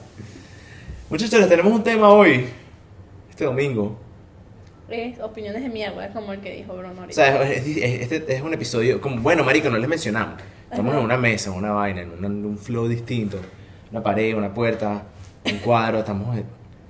[1.08, 2.46] Muchachos, tenemos un tema hoy.
[3.30, 3.96] Este domingo.
[4.90, 8.42] Es opiniones de mierda, como el que dijo Bruno O sea, es, es- este es
[8.42, 9.00] un episodio.
[9.00, 10.40] Como, bueno, marico, no les mencionamos.
[10.70, 10.98] Estamos Ajá.
[11.00, 13.38] en una mesa, en una vaina, en un, en un flow distinto.
[13.90, 15.02] Una pared, una puerta,
[15.44, 15.98] un cuadro.
[16.00, 16.44] Estamos eh,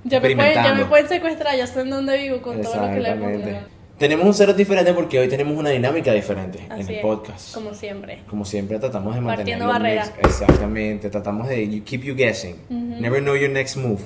[0.05, 3.01] ya, me pueden, me pueden secuestrar, ya sé en dónde vivo con todo lo que
[3.01, 3.65] le hemos.
[3.99, 7.55] Tenemos un cero diferente porque hoy tenemos una dinámica diferente en Así el es, podcast.
[7.55, 8.21] Como siempre.
[8.31, 10.13] Como siempre tratamos de mantener Partiendo barreras.
[10.19, 12.55] Exactamente, tratamos de you keep you guessing.
[12.71, 12.99] Ujú.
[12.99, 14.01] Never know your next move.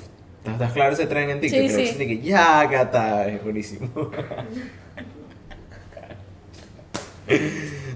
[0.51, 1.59] ¿Estás, claro ese tren en TikTok?
[1.59, 2.21] Sí, Creo que sí.
[2.21, 3.89] ya, gata, es buenísimo.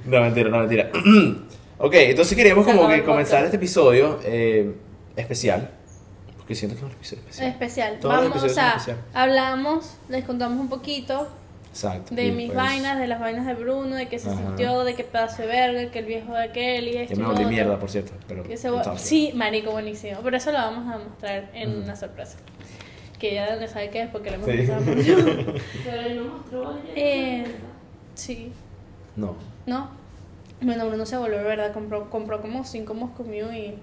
[0.05, 0.91] no, mentira, no, mentira.
[1.77, 4.73] ok, entonces queríamos como que comenzar este episodio eh,
[5.15, 5.69] especial.
[6.37, 7.49] Porque siento que es un episodio especial.
[7.49, 7.99] Especial.
[7.99, 8.77] Todos Vamos, o sea,
[9.13, 11.27] hablamos, les contamos un poquito
[11.69, 12.15] Exacto.
[12.15, 14.37] de y mis pues, vainas, de las vainas de Bruno, de que se Ajá.
[14.37, 17.27] sintió, de que pedazo de verga, que el viejo de aquel y esto Ya me
[17.33, 18.11] volví mierda, por cierto.
[18.27, 18.69] Pero se.
[18.97, 20.19] Sí, marico, buenísimo.
[20.23, 22.37] Pero eso lo vamos a mostrar en una sorpresa.
[23.19, 24.57] Que ya no sabe qué es porque lo hemos Sí.
[24.57, 25.53] mostrado mucho.
[25.83, 26.79] Pero él no mostró.
[26.95, 27.45] Eh,
[28.15, 28.51] Sí,
[29.15, 29.35] No.
[29.65, 29.89] ¿no?
[30.61, 31.71] Bueno, Bruno se volvió, ¿verdad?
[31.73, 33.79] Compró, compró como cinco Moscow Mule y...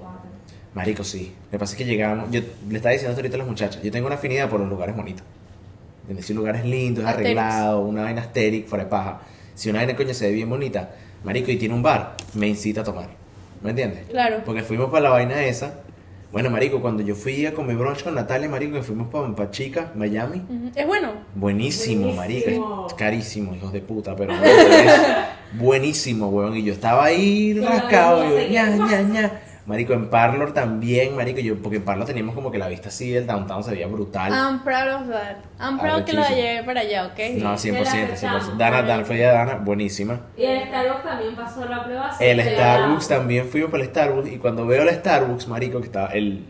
[0.74, 1.34] Marico, sí.
[1.46, 2.30] Lo que pasa es que llegamos.
[2.30, 3.82] Yo le estaba diciendo esto ahorita a las muchachas.
[3.82, 5.24] Yo tengo una afinidad por los lugares bonitos.
[6.20, 7.26] Si un lugar es lindo, es Asterix.
[7.38, 9.20] arreglado, una vaina asteric, fuera de paja.
[9.54, 10.90] Si una vaina coño se ve bien bonita,
[11.24, 13.08] marico, y tiene un bar, me incita a tomar.
[13.62, 14.06] ¿Me entiendes?
[14.08, 14.42] Claro.
[14.44, 15.80] Porque fuimos para la vaina esa.
[16.32, 19.92] Bueno, marico, cuando yo fui a comer brunch con Natalia, marico, que fuimos para Chica,
[19.94, 20.42] Miami.
[20.74, 21.12] Es bueno.
[21.34, 22.86] Buenísimo, marico.
[22.88, 24.92] Es carísimo, hijos de puta, pero es
[25.54, 26.56] buenísimo, weón.
[26.56, 29.40] Y yo estaba ahí rascado, yo, ña, ña, ña.
[29.66, 33.10] Marico, en Parlor también, marico, yo, porque en Parlor teníamos como que la vista así
[33.10, 34.32] del downtown se veía brutal.
[34.32, 35.36] I'm proud of that.
[35.60, 37.18] I'm proud que la llevé para allá, ¿ok?
[37.38, 38.12] no, 100%, se la 100%.
[38.12, 38.58] aceptamos.
[38.58, 40.20] Dana, Dana, fue ya Dana, buenísima.
[40.36, 42.16] Y el Starbucks también pasó la prueba.
[42.20, 46.08] El Starbucks también, fuimos para el Starbucks y cuando veo el Starbucks, marico, que estaba
[46.12, 46.44] el,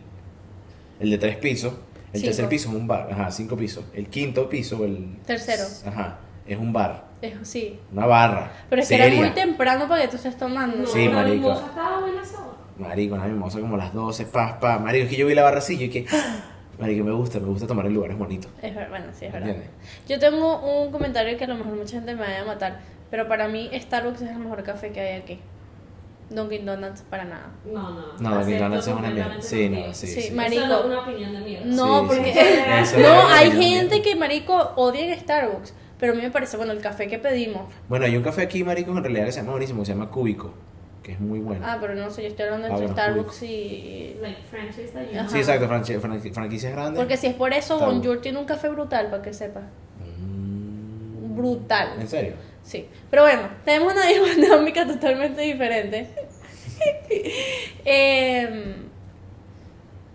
[1.01, 1.73] el de tres pisos,
[2.13, 2.27] el Cinco.
[2.27, 3.85] tercer piso es un bar, ajá, cinco pisos.
[3.95, 5.17] El quinto piso, el...
[5.27, 5.65] Tercero.
[5.87, 7.79] Ajá, es un bar, Es- sí.
[7.93, 8.53] una barra.
[8.71, 10.77] Pero es que era muy temprano para que tú estés tomando.
[10.79, 11.53] No, Sí, marico.
[11.53, 12.39] estaba buena esa
[12.79, 14.79] Marico, una mimosa como las 12, pa, pa.
[14.79, 16.07] Marico, es que yo vi la barra así, yo que,
[16.79, 18.51] marico, me gusta, me gusta tomar en lugares bonitos.
[18.63, 19.49] Es ver- bueno, sí, es verdad.
[19.51, 19.71] ¿Entiendes?
[20.09, 23.27] Yo tengo un comentario que a lo mejor mucha gente me vaya a matar, pero
[23.29, 25.41] para mí Starbucks es el mejor café que hay aquí.
[26.29, 27.51] Dunkin' Donuts para nada.
[27.65, 28.01] No, no.
[28.19, 29.41] No, Dunkin' Donuts es una mierda.
[29.41, 30.35] Sí, no, sí, Sí, sí.
[30.35, 30.65] marico.
[30.65, 31.67] Es una opinión de mierda.
[31.67, 32.97] No, Sí, porque sí.
[33.01, 36.81] No, hay gente que marico odia en Starbucks, pero a mí me parece bueno el
[36.81, 37.73] café que pedimos.
[37.89, 40.53] Bueno, hay un café aquí, marico, en realidad que se llama buenísimo, se llama Cúbico,
[41.07, 41.65] que es muy bueno.
[41.65, 44.91] Ah, pero no sé, yo estoy hablando Ah, entre bueno, Starbucks y Like franchise.
[45.29, 46.99] Sí, exacto, franchi- franqui- franquicias grandes.
[47.01, 47.99] porque si es por eso Starbucks.
[47.99, 49.63] Bonjour tiene un café brutal para que sepas.
[50.21, 51.91] Mm, Brutal.
[52.01, 52.33] ¿En serio?
[52.65, 54.05] Sí, pero bueno, tenemos una
[54.37, 56.09] dinámica totalmente diferente.
[57.85, 58.75] Eh,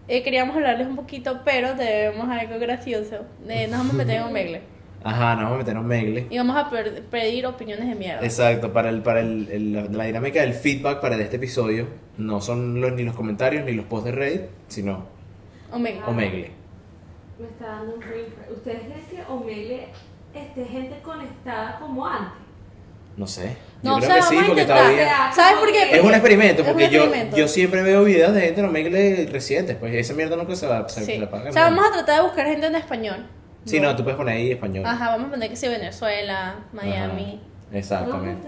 [0.07, 3.25] eh, queríamos hablarles un poquito, pero debemos algo gracioso.
[3.47, 4.61] Eh, nos vamos a meter en Omegle.
[5.03, 6.27] Ajá, nos vamos a meter en Omegle.
[6.29, 6.69] Y vamos a
[7.09, 8.23] pedir opiniones de mierda.
[8.23, 11.87] Exacto, para, el, para el, el- la, la dinámica del feedback para este episodio
[12.17, 15.05] no son los, ni los comentarios ni los posts de Reddit, sino
[15.71, 16.05] Omega.
[16.07, 16.51] Omegle.
[17.39, 18.51] Me está dando un refresh.
[18.55, 19.87] ¿Ustedes creen que Omegle
[20.35, 22.33] esté gente conectada como antes?
[23.17, 23.57] No sé.
[23.81, 24.77] No, Yo o creo sea, que sí, porque intentar.
[24.77, 25.31] todavía...
[25.33, 25.95] ¿Sabes por qué?
[25.97, 27.37] Es un experimento, Es un porque yo, experimento.
[27.37, 30.87] yo siempre veo videos de gente en Omegle recientes, pues esa mierda nunca se va
[30.87, 31.13] se, Sí.
[31.13, 31.49] se la paga.
[31.49, 33.25] O sea, vamos a tratar de buscar gente en español.
[33.65, 34.85] Sí, no, tú puedes poner ahí español.
[34.85, 37.39] Ajá, vamos a poner que sea Venezuela, Miami.
[37.39, 38.47] Ajá, Exactamente.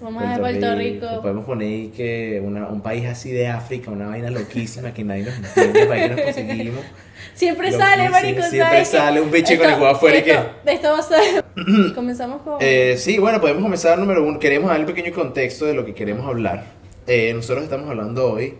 [0.00, 1.06] Vamos a Puerto Rico.
[1.22, 5.24] Podemos poner ahí que una- un país así de África, una vaina loquísima que nadie
[5.24, 6.84] nos entiende, para que nos conseguimos.
[7.34, 8.42] Siempre Lo sale, que sí, marico.
[8.42, 11.44] siempre sale un bicho con el huevo afuera y esto- Esto va a ser.
[11.94, 12.56] Comenzamos con.
[12.60, 14.38] Eh, sí, bueno, podemos comenzar número uno.
[14.40, 16.64] Queremos dar un pequeño contexto de lo que queremos hablar.
[17.06, 18.54] Eh, nosotros estamos hablando hoy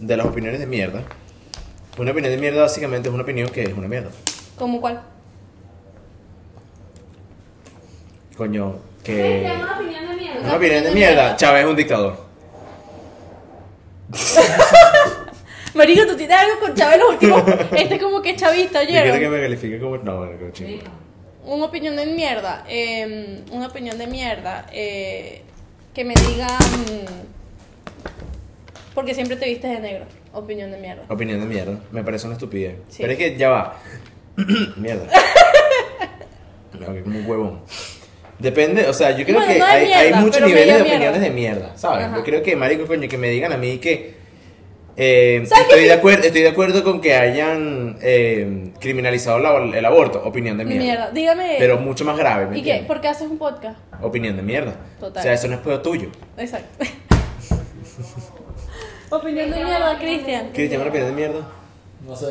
[0.00, 1.02] de las opiniones de mierda.
[1.98, 4.10] Una opinión de mierda básicamente es una opinión que es una mierda.
[4.58, 5.02] ¿Cómo cuál?
[8.36, 9.62] Coño, ¿Ustedes que...
[9.62, 10.40] una opinión de mierda?
[10.42, 11.36] Una opinión de mierda.
[11.36, 12.24] Chávez es un dictador.
[15.74, 17.42] Marico, tú tienes algo con Chávez los últimos.
[17.76, 19.32] Este es como que chavista, Yo quiero que ¿oyeron?
[19.32, 19.96] me califique como...
[19.98, 20.82] No, bueno, chingo.
[21.44, 22.64] Una opinión de mierda.
[22.68, 24.66] eh, una opinión de mierda.
[24.72, 25.42] eh,
[25.92, 26.58] que me digan.
[28.94, 30.06] Porque siempre te vistes de negro.
[30.32, 31.04] Opinión de mierda.
[31.08, 31.78] Opinión de mierda.
[31.92, 32.76] Me parece una estupidez.
[32.88, 32.98] Sí.
[33.02, 33.76] Pero es que ya va.
[34.76, 35.06] mierda.
[37.04, 37.60] Como un huevón.
[38.38, 40.90] Depende, o sea, yo creo Bueno, que no hay, muchos niveles de mierda.
[40.96, 42.06] opiniones de mierda, ¿sabes?
[42.06, 42.16] Ajá.
[42.16, 44.16] Yo creo que, marico, coño, que me digan a mí que...
[44.96, 45.86] eh, ¿Sabes estoy, qué?
[45.86, 50.20] de acuerdo, estoy de acuerdo con que hayan eh, criminalizado la- el aborto.
[50.24, 50.82] Opinión de mierda.
[50.84, 51.10] Mierda.
[51.12, 51.56] Dígame.
[51.60, 52.84] Pero mucho más grave, ¿me ¿Y qué?
[52.86, 53.78] ¿Por qué haces un podcast?
[54.02, 54.74] Opinión de mierda.
[54.98, 55.20] Total.
[55.20, 56.08] O sea, eso no es pedo tuyo.
[56.36, 56.84] Exacto.
[59.10, 60.50] opinión de mierda, Cristian.
[60.52, 61.40] Cristian, una opinión de mierda.
[62.06, 62.26] No sé.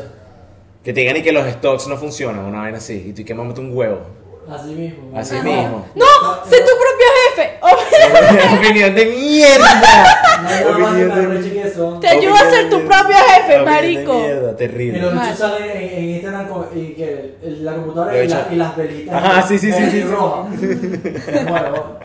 [0.84, 3.06] Que te digan y que los stocks no funcionan, una vaina así.
[3.10, 4.02] Y tú que mamate un huevo.
[4.50, 5.18] Así mismo.
[5.18, 5.44] Así Ajá.
[5.46, 5.88] mismo.
[5.96, 6.06] ¡No!
[6.46, 7.60] ¡Sé tu propio jefe!
[7.62, 10.20] Opinión- opinión de mierda.
[10.44, 12.00] No más Opinión de que eso.
[12.02, 14.14] Te ayuda a ser tu propio jefe, Opinión de marico.
[14.20, 15.00] mierda, Y terrible.
[15.00, 15.24] los Mal.
[15.26, 19.16] bichos salen en, Instagram con, y que la computadora y, la- y las velitas.
[19.16, 20.04] Ajá, sí, sí, sí, sí, sí.
[20.04, 20.48] rojas.
[21.50, 22.00] bueno,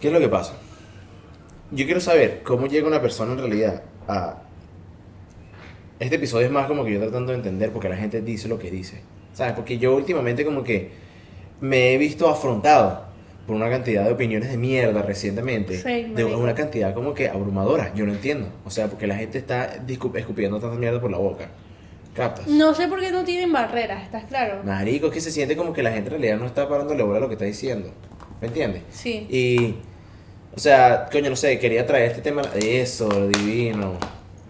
[0.00, 0.54] ¿Qué es lo que pasa?
[1.70, 4.38] Yo quiero saber cómo llega una persona en realidad a...
[5.98, 8.58] Este episodio es más como que yo tratando de entender porque la gente dice lo
[8.58, 9.00] que dice.
[9.32, 9.54] ¿Sabes?
[9.54, 10.90] Porque yo últimamente como que
[11.60, 13.06] me he visto afrontado
[13.46, 15.78] por una cantidad de opiniones de mierda recientemente.
[15.78, 17.94] Sí, de una cantidad como que abrumadora.
[17.94, 18.48] Yo no entiendo.
[18.64, 21.48] O sea, porque la gente está escupiendo tanta mierda por la boca.
[22.14, 22.46] ¿Captas?
[22.46, 24.62] No sé por qué no tienen barreras, ¿estás claro?
[24.64, 27.18] Marico, es que se siente como que la gente en realidad no está parándole bola
[27.18, 27.90] a lo que está diciendo.
[28.40, 28.82] ¿Me entiendes?
[28.90, 29.26] Sí.
[29.30, 29.74] Y,
[30.54, 32.40] o sea, coño, no sé, quería traer este tema.
[32.54, 33.98] Eso, divino.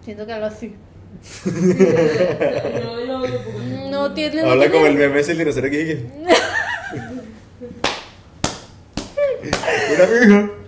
[0.03, 0.73] Siento que hablo así.
[1.45, 4.41] No, yo porque- No tiene.
[4.43, 6.05] no Habla tiene- como el meme ese el dinosaurio que.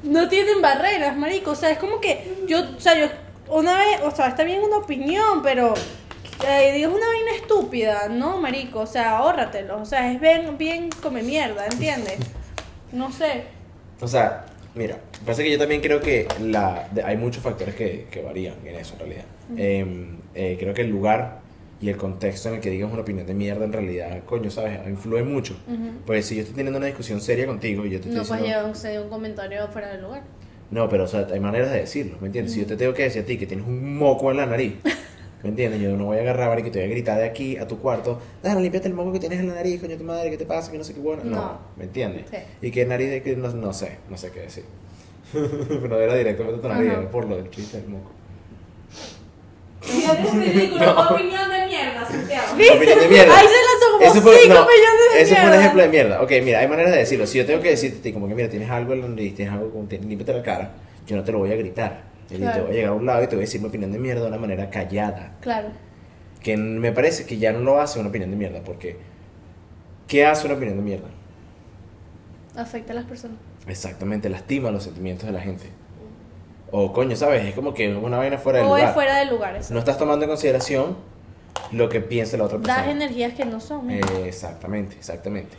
[0.03, 1.51] No tienen barreras, marico.
[1.51, 3.07] O sea, es como que yo, o sea, yo
[3.49, 5.73] una vez, o sea, está bien una opinión, pero
[6.47, 8.79] eh, digas una vaina estúpida, no, marico.
[8.81, 9.81] O sea, ahórratelo.
[9.81, 12.17] O sea, es bien, bien come mierda, ¿entiendes?
[12.91, 13.43] No sé.
[14.01, 18.07] O sea, mira, pasa que yo también creo que la, de- hay muchos factores que,
[18.09, 19.25] que varían en eso en realidad.
[19.57, 21.39] Eh, eh, creo que el lugar
[21.81, 24.79] y el contexto en el que digas una opinión de mierda en realidad, coño, ¿sabes?
[24.87, 25.53] Influye mucho.
[25.67, 25.91] Ujú.
[26.05, 28.43] Pues si yo estoy teniendo una discusión seria contigo y yo te estoy No puedes
[28.43, 28.67] diciendo...
[28.67, 30.23] un, ser un comentario fuera del lugar.
[30.71, 32.53] No, pero o sea, hay maneras de decirlo, ¿me entiendes?
[32.53, 34.75] Si yo te tengo que decir a ti que tienes un moco en la nariz,
[35.41, 35.81] ¿me entiendes?
[35.81, 37.79] Yo no voy a agarrar y que te voy a gritar de aquí a tu
[37.79, 40.45] cuarto, dale, límpiate el moco que tienes en la nariz, coño tu madre, ¿qué te
[40.45, 40.71] pasa?
[40.71, 41.23] Que no sé qué bueno.
[41.23, 41.59] No, No.
[41.77, 42.25] ¿me entiendes?
[42.29, 42.37] Sí.
[42.61, 44.65] Y que nariz de que no, no sé, no sé qué decir.
[45.33, 46.99] pero no era directamente tu nariz, Ajá.
[47.01, 48.11] era por lo del chiste del moco.
[49.95, 51.02] Mira, es ridículo.
[51.12, 52.54] Opinión de mierda, Santiago.
[52.54, 53.38] Opinión de mierda.
[53.38, 55.60] Ahí se lanzó como Eso fue, cinco no, millones de Eso fue un mierda.
[55.62, 56.21] ejemplo de mierda.
[56.21, 57.28] Ok, mira, hay maneras de decirlo.
[57.28, 59.69] Si yo tengo que decirte como que mira, tienes algo en la nariz, tienes algo,
[59.71, 60.71] como, límpiate la cara,
[61.08, 62.04] yo no te lo voy a gritar.
[62.30, 62.56] Yo Claro.
[62.58, 63.97] te voy a llegar a un lado y te voy a decir mi opinión de
[63.99, 65.32] mierda de una manera callada.
[65.41, 65.69] Claro.
[66.43, 68.97] Que me parece que ya no lo hace una opinión de mierda, porque
[70.08, 71.08] ¿qué hace una opinión de mierda?
[72.56, 73.38] Afecta a las personas.
[73.67, 75.65] Exactamente, lastima los sentimientos de la gente.
[76.71, 77.45] O coño, ¿sabes?
[77.45, 78.93] Es como que es una vaina fuera del O es lugar.
[78.93, 79.55] fuera del lugar.
[79.55, 79.73] eso.
[79.73, 80.95] No estás tomando en consideración
[81.71, 82.77] lo que piensa la otra persona.
[82.77, 83.89] Das energías que no son.
[83.89, 85.58] Eh, exactamente, exactamente.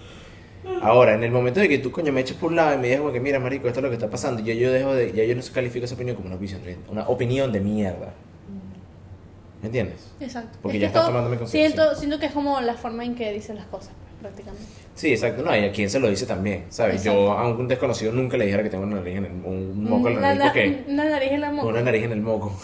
[0.83, 2.85] Ahora, en el momento de que tú, coño, me eches por un lado y me
[2.89, 5.11] digas como que, mira, marico, esto es lo que está pasando, yo, yo dejo de,
[5.13, 8.13] ya yo no califico esa opinión como una opinión, una opinión de mierda.
[9.63, 10.11] ¿Me entiendes?
[10.21, 10.59] Exacto.
[10.63, 11.77] porque Es ya estás todo- tomándome consideración.
[11.79, 14.67] siento, siento que es como la forma en que dicen las cosas, prácticamente.
[14.95, 15.43] Sí, exacto.
[15.43, 17.03] No, y a quien se lo dice también, ¿sabes?
[17.03, 17.33] Yo Exacto.
[17.39, 20.15] a un desconocido nunca le dijera que tengo una nariz en el, un moco en
[20.15, 21.65] la Una nariz, na- porque Una nariz en la boca.
[21.67, 22.59] una nariz en el moco.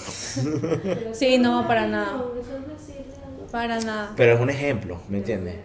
[1.13, 2.23] Sí, no, para nada.
[3.51, 4.13] Para nada.
[4.17, 5.57] Pero es un ejemplo, ¿me entiendes?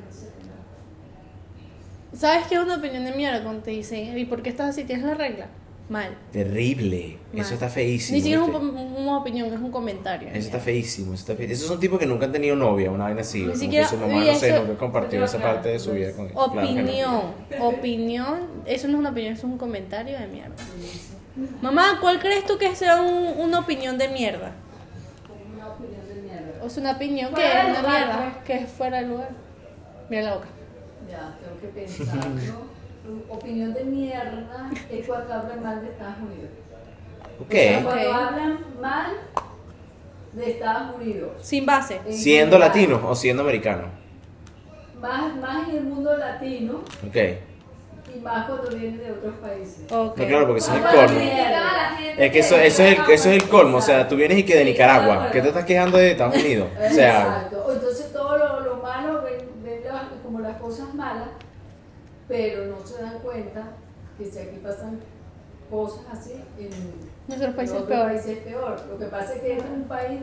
[2.13, 4.83] ¿Sabes qué es una opinión de mierda cuando te dicen, ¿y por qué estás así?
[4.83, 5.47] ¿Tienes la regla?
[5.91, 6.15] Mal.
[6.31, 7.17] Terrible.
[7.33, 7.41] Mal.
[7.41, 8.15] Eso está feísimo.
[8.15, 10.29] Ni siquiera es una opinión, es un comentario.
[10.29, 13.03] Eso está feísimo, eso está fe- Esos son tipos que nunca han tenido novia, una
[13.05, 13.39] vaina así.
[13.39, 16.13] Ni como siquiera- que su mamá, no sé, nunca compartió esa parte de su vida
[16.13, 16.31] con él.
[16.31, 16.79] Claro que no.
[16.79, 17.21] Opinión,
[17.61, 20.55] opinión, eso no es una opinión, eso es un comentario de mierda.
[21.61, 24.53] Mamá, ¿cuál crees tú que sea un- una opinión de mierda?
[25.55, 26.63] Una opinión de mierda.
[26.63, 29.29] O sea, una opinión que es una mierda, que es fuera de lugar.
[30.09, 30.47] Mira la boca.
[31.09, 32.70] Ya, tengo que pensarlo.
[33.29, 36.49] Opinión de mierda es cuando hablan mal de Estados Unidos.
[37.39, 39.11] O sea, cuando hablan mal
[40.33, 41.31] de Estados Unidos.
[41.41, 41.99] Sin base.
[42.05, 43.83] En Siendo general, latino o siendo americano.
[45.01, 47.15] Más, más en el mundo latino Ok.
[48.15, 49.91] y más cuando vienen de otros países.
[49.91, 50.17] Ok.
[50.19, 51.19] No, claro, porque eso es el colmo.
[52.17, 53.77] Es que eso, eso, es el, eso es el colmo.
[53.77, 55.29] O sea, tú vienes y que de Nicaragua.
[55.31, 56.67] ¿Qué te estás quejando de Estados Unidos?
[56.75, 57.65] O sea, Exacto.
[57.73, 61.29] Entonces todo lo, lo malo ven, ven las- como las cosas malas,
[62.31, 63.73] pero no se dan cuenta
[64.17, 64.99] que si aquí pasan
[65.69, 68.81] cosas así, en países en otros peor.
[68.89, 70.21] Lo que pasa es que es un país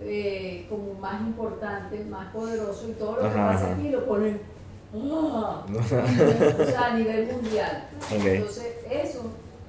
[0.00, 3.74] eh, como más importante, más poderoso y todo lo que Ajá, pasa ajá.
[3.74, 4.40] aquí lo ponen
[4.94, 7.88] o sea, a nivel mundial.
[8.10, 9.22] Entonces eso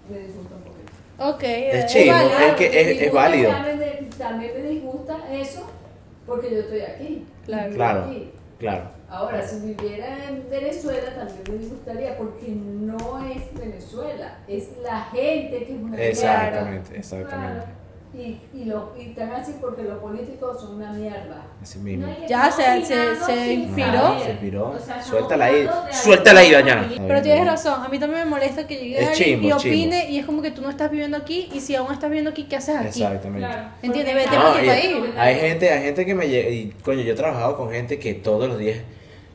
[0.10, 0.92] me disgusta un poquito.
[1.20, 1.44] Ok.
[1.44, 2.40] Es eh, válido.
[2.40, 3.52] es que es- es válido.
[3.52, 5.64] También me, también me disgusta eso
[6.26, 7.26] porque yo estoy aquí.
[7.46, 8.04] Claro.
[8.06, 8.32] aquí.
[8.60, 8.84] claro.
[9.14, 12.98] Ahora, si viviera en Venezuela también me disgustaría porque no
[13.30, 17.54] es Venezuela, es la gente que es una Exactamente, exactamente.
[17.54, 17.74] mierda.
[18.16, 21.48] Y, y, lo, y están así porque los políticos son una mierda.
[21.62, 22.06] Así mismo.
[22.08, 24.20] No, Ya se- se- se inspiró.
[24.20, 24.70] Se inspiró.
[24.70, 25.68] O sea, Suéltala ahí.
[25.92, 26.52] Suéltala ahí,
[27.08, 30.20] Pero tienes razón, a mí también me molesta que llegue Es alguien y opine y
[30.20, 32.56] es como que tú no estás viviendo aquí y si aún estás viviendo aquí, ¿qué
[32.58, 33.04] haces aquí?
[33.04, 33.48] Exactamente.
[33.48, 33.70] Claro.
[33.82, 34.16] ¿Entiendes?
[34.16, 34.96] Vete cada a tu país.
[35.18, 38.48] hay gente, hay gente que me y coño, yo he trabajado con gente que todos
[38.48, 38.78] los días,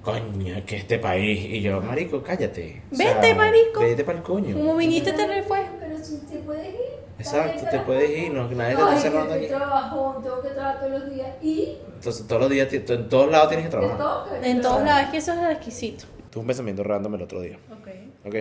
[0.02, 2.82] coño, que este país, y yo, marico, cállate.
[2.90, 3.80] O sea, Vete, marico.
[3.80, 4.56] Vete para el coño.
[4.56, 5.64] Como viniste, te le fue.
[5.80, 6.98] Pero si te puedes ir.
[7.18, 9.46] Exacto, ¿para te qué puedes ir, no, nadie te No, está cerrando yo aquí.
[9.48, 13.48] trabajo, tengo que trabajar todos los días y Entonces todos los días, en todos lados
[13.48, 14.44] tienes que trabajar.
[14.44, 16.04] En todos lados, es que eso es requisito.
[16.30, 17.58] Tuve un pensamiento random el otro día.
[17.72, 17.88] Ok,
[18.26, 18.34] Ok,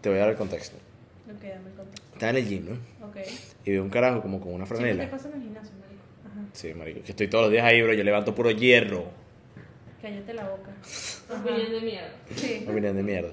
[0.00, 0.76] te voy a dar el contexto.
[1.26, 2.08] ok, dame el contexto.
[2.14, 3.06] Estaba en el gym, ¿no?
[3.08, 3.16] Ok.
[3.66, 5.04] Y veo un carajo como con una franela.
[5.04, 6.02] te pasa en el gimnasio, marico.
[6.26, 6.46] Ajá.
[6.54, 7.92] Sí, marico, que estoy todos los días ahí, bro.
[7.92, 9.04] Yo levanto puro hierro.
[10.00, 10.70] Cállate la boca.
[11.40, 12.12] Opinión de mierda.
[12.34, 12.66] Sí.
[12.68, 13.30] Opinión de mierda.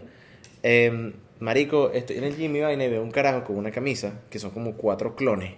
[0.63, 4.21] Em, marico, estoy en el gym y vaina y veo un carajo con una camisa
[4.29, 5.53] que son como cuatro clones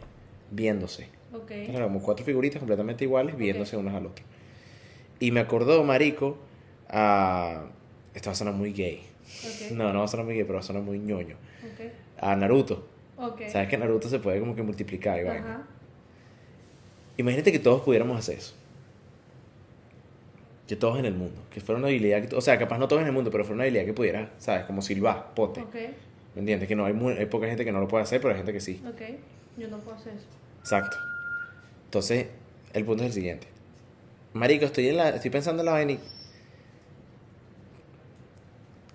[0.52, 1.10] viéndose.
[1.34, 1.52] Ok.
[1.70, 4.26] Claro, como cuatro figuritas completamente iguales viéndose unas al otro.
[5.20, 6.38] Y me acordó, marico,
[6.90, 7.66] a...
[8.14, 9.02] Esto va a sonar muy gay.
[9.46, 9.72] Ok.
[9.72, 11.36] No, no va a sonar muy gay, pero va a sonar muy ñoño.
[11.64, 11.92] Ok.
[12.20, 12.88] A Naruto.
[13.18, 13.44] Ok.
[13.48, 15.56] ¿Sabes que Naruto se puede como que multiplicar y vaina?
[15.56, 15.68] Ajá.
[17.18, 18.54] Imagínate que todos pudiéramos hacer eso.
[20.68, 21.42] Que todos en el mundo.
[21.52, 22.36] Que fuera una habilidad que...
[22.36, 24.66] O sea, capaz no todos en el mundo, pero fuera una habilidad que pudiera, ¿sabes?
[24.66, 25.64] Como silbar, pote.
[26.36, 26.68] ¿Me entiendes?
[26.68, 28.54] Que no hay, mu- hay poca gente que no lo puede hacer, pero hay gente
[28.54, 28.82] que sí.
[28.88, 29.02] Ok.
[29.58, 30.26] Yo no puedo hacer eso.
[30.60, 30.98] Exacto.
[31.86, 32.28] Entonces,
[32.74, 33.48] el punto es el siguiente.
[34.34, 36.00] Marico, estoy, en la, estoy pensando en la vaina y...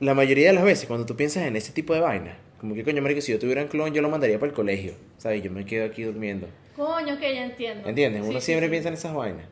[0.00, 2.84] La mayoría de las veces, cuando tú piensas en ese tipo de vaina, como que
[2.84, 4.94] coño, marico, si yo tuviera un clon, yo lo mandaría para el colegio.
[5.16, 5.42] ¿Sabes?
[5.42, 6.48] Yo me quedo aquí durmiendo.
[6.76, 7.88] Coño, que ya entiendo.
[7.88, 8.22] ¿Entiendes?
[8.24, 8.70] Sí, Uno sí, siempre sí.
[8.70, 9.46] piensa en esas vainas.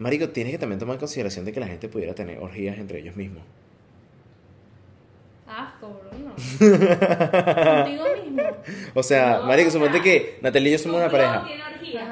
[0.00, 2.98] Marico, tienes que también tomar en consideración de que la gente pudiera tener orgías entre
[2.98, 3.42] ellos mismos.
[5.46, 6.34] Asco, Bruno.
[6.58, 8.42] Contigo mismo.
[8.94, 11.44] O sea, No, Marico, suponte que Natalia y yo somos una pareja.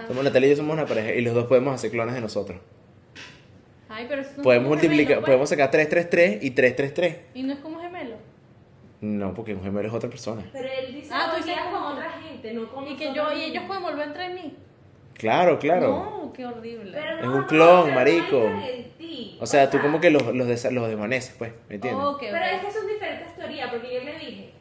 [0.09, 2.59] Somos Natalia y yo somos una pareja y los dos podemos hacer clones de nosotros.
[3.89, 5.27] Ay, pero eso no es Podemos multiplicar, gemelo, pues.
[5.27, 7.17] podemos sacar 333 y 333.
[7.35, 8.17] Y no es como gemelo.
[9.01, 10.45] No, porque un gemelo es otra persona.
[10.53, 13.33] Pero él dice Ah, tú dices con como- otra gente, no con Y que yo,
[13.33, 14.57] y ellos pueden volver a entrar en mí.
[15.19, 15.89] Claro, claro.
[15.89, 16.93] No, qué horrible.
[16.93, 18.51] Pero Es no, un clon, marico.
[18.51, 18.63] no
[18.99, 19.37] ti.
[19.41, 22.05] O sea, tú como que los, los, desa- los desvaneces, pues, ¿me entiendes?
[22.07, 24.53] Ok, Pero es que son diferentes teorías, porque yo le dije,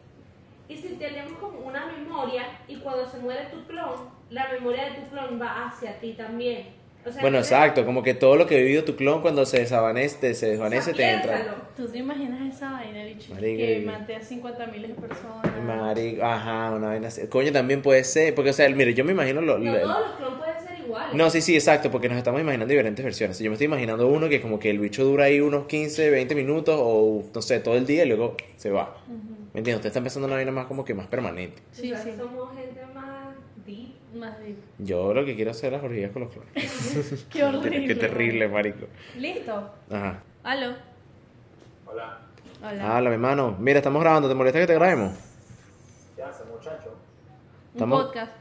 [0.67, 4.91] y si tenemos como una memoria, y cuando se muere tu clon, la memoria de
[5.01, 6.67] tu clon va hacia ti también.
[7.07, 9.59] O sea, Bueno, exacto, como que todo lo que ha vivido tu clon cuando se
[9.59, 11.47] desvanece, te- se o desvanece, sea, te entra.
[11.75, 12.97] ¿Tú te imaginas esa vaina?
[13.29, 15.61] Marico, Que maté a 50 miles de personas.
[15.65, 17.27] Marico, ajá, una vaina así.
[17.27, 20.01] Coño, también puede ser, porque, o sea, mire, yo me imagino lo, No lo- todos
[20.01, 21.13] los clones pueden ser iguales.
[21.13, 23.39] No, sí, sí, exacto, porque nos estamos imaginando diferentes versiones.
[23.39, 26.35] Yo me estoy imaginando uno que como que el bicho dura ahí unos 15, 20
[26.35, 28.95] minutos o, no sé, todo el día y luego se va.
[29.53, 29.75] ¿Me entiendes?
[29.77, 31.61] Usted está empezando una vaina más como que más permanente.
[31.71, 32.11] Sí, O sea, sí.
[32.17, 33.96] Somos gente más deep.
[34.17, 34.57] Más deep.
[34.79, 37.25] Yo lo que quiero hacer es las orgías con los clones.
[37.29, 37.87] Qué horrible.
[37.87, 38.87] Qué terrible, marico.
[39.17, 39.69] ¿Listo?
[39.91, 40.21] Ajá.
[40.43, 40.73] ¿Aló?
[41.85, 42.19] Hola,
[42.63, 42.97] Hola.
[42.97, 43.55] Habla, mi hermano.
[43.59, 44.27] Mira, estamos grabando.
[44.27, 45.13] ¿Te molesta que te grabemos?
[46.15, 46.95] ¿qué hace muchacho?
[47.75, 48.31] Un podcast.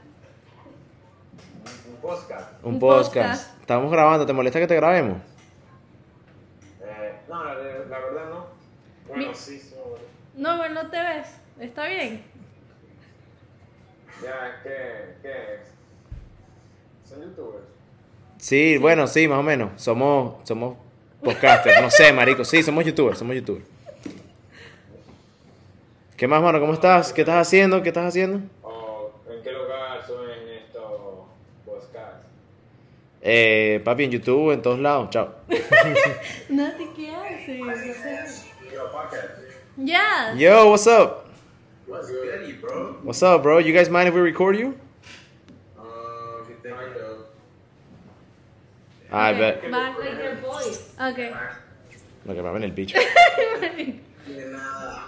[1.88, 2.64] Un, podcast.
[2.64, 3.14] Un, podcast.
[3.14, 3.60] podcast.
[3.60, 4.24] Estamos grabando.
[4.26, 5.18] ¿Te molesta que te grabemos?
[6.80, 8.46] Eh, no, la, la verdad no.
[9.08, 9.74] Bueno, Mi- sí, sí.
[10.36, 11.26] No, pero no te ves.
[11.60, 12.22] ¿Está bien?
[14.22, 17.08] Ya, ¿qué, qué es?
[17.08, 17.64] ¿Son youtubers?
[18.38, 19.80] Sí, bueno, sí, más o menos.
[19.80, 20.76] Somos, somos
[21.22, 22.44] podcasters, no sé, marico.
[22.44, 23.64] Sí, somos youtubers, somos youtubers.
[26.16, 26.58] ¿Qué más, mano?
[26.60, 27.12] ¿Cómo estás?
[27.12, 27.82] ¿Qué estás haciendo?
[27.82, 28.40] ¿Qué estás haciendo?
[28.62, 31.26] ¿O en qué lugar suben estos
[31.66, 32.26] podcasts?
[33.20, 35.10] Eh, papi, en YouTube, en todos lados.
[35.10, 35.34] Chao.
[36.48, 37.58] Nati, ¿qué haces?
[37.58, 38.44] No sé.
[38.72, 39.24] Yo, podcast.
[39.76, 40.34] Ya.
[40.36, 41.25] Yo, what's up?
[41.86, 42.98] What's goody, bro?
[43.02, 43.58] What's up, bro?
[43.58, 44.78] You guys mind if we record you?
[45.78, 47.26] Um, kind of.
[49.12, 49.70] I Ok, bet.
[49.70, 50.94] Back Like your voice.
[50.98, 51.18] Ok.
[52.26, 52.98] Lo que me ven el bicho.
[52.98, 54.00] De
[54.50, 55.04] nada.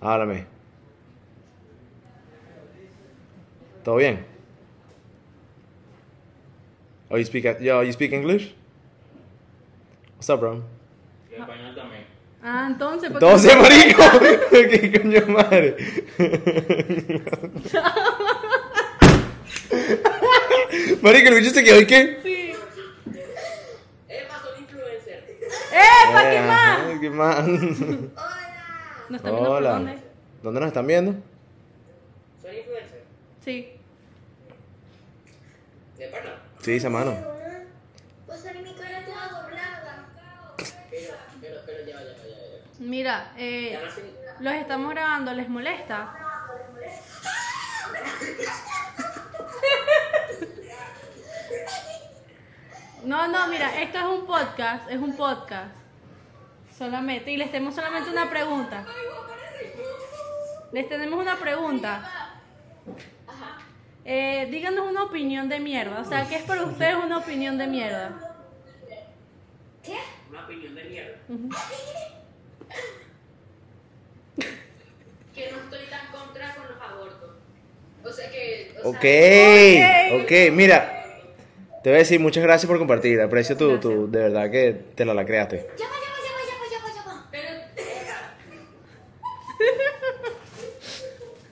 [0.00, 0.46] Háblame.
[3.84, 4.24] ¿Todo bien?
[7.10, 8.54] Oh, you speak, yo, you speak English?
[10.22, 10.62] What's up, bro?
[11.32, 12.04] Y español también.
[12.44, 13.10] Ah, entonces.
[13.10, 14.02] ¿por qué- Entonces, marico.
[14.52, 15.76] ¿Qué coño madre?
[21.02, 22.20] marico, el bicho se quedó y qué?
[22.22, 22.52] Sí.
[24.08, 25.24] Epa, son influencers.
[25.72, 27.00] ¡Epa, qué Eh, más!
[27.00, 27.48] ¿Qué más?
[27.48, 27.60] ¿Nos
[29.16, 29.70] están viendo por Hola.
[29.72, 29.98] dónde?
[30.44, 31.12] ¿Dónde nos están viendo?
[32.40, 33.02] ¿Son influencers?
[33.44, 33.72] Sí.
[35.98, 36.36] De pana.
[36.60, 37.12] Sí, esa mano.
[38.26, 38.72] Pues mi
[42.78, 43.78] Mira, eh,
[44.40, 46.14] los estamos grabando, ¿les molesta?
[53.04, 55.74] No, no, mira, esto es un podcast, es un podcast.
[56.76, 58.84] Solamente, y les tenemos solamente una pregunta.
[60.72, 62.32] Les tenemos una pregunta.
[64.04, 66.00] Eh, díganos una opinión de mierda.
[66.00, 68.36] O sea, ¿qué es para ustedes una opinión de mierda?
[69.82, 69.98] ¿Qué?
[70.30, 71.18] Una opinión de mierda.
[75.34, 77.30] Que no estoy tan contra con los abortos.
[78.04, 78.74] O sea que.
[78.84, 80.98] O Ok, sea, ok, mira.
[81.82, 83.20] Te voy a decir muchas gracias por compartir.
[83.20, 85.66] Aprecio tu, tu, de verdad que te la, la creaste.
[85.78, 87.26] Ya va, ya va, ya va, ya va, ya va, ya va.
[87.30, 87.48] Pero.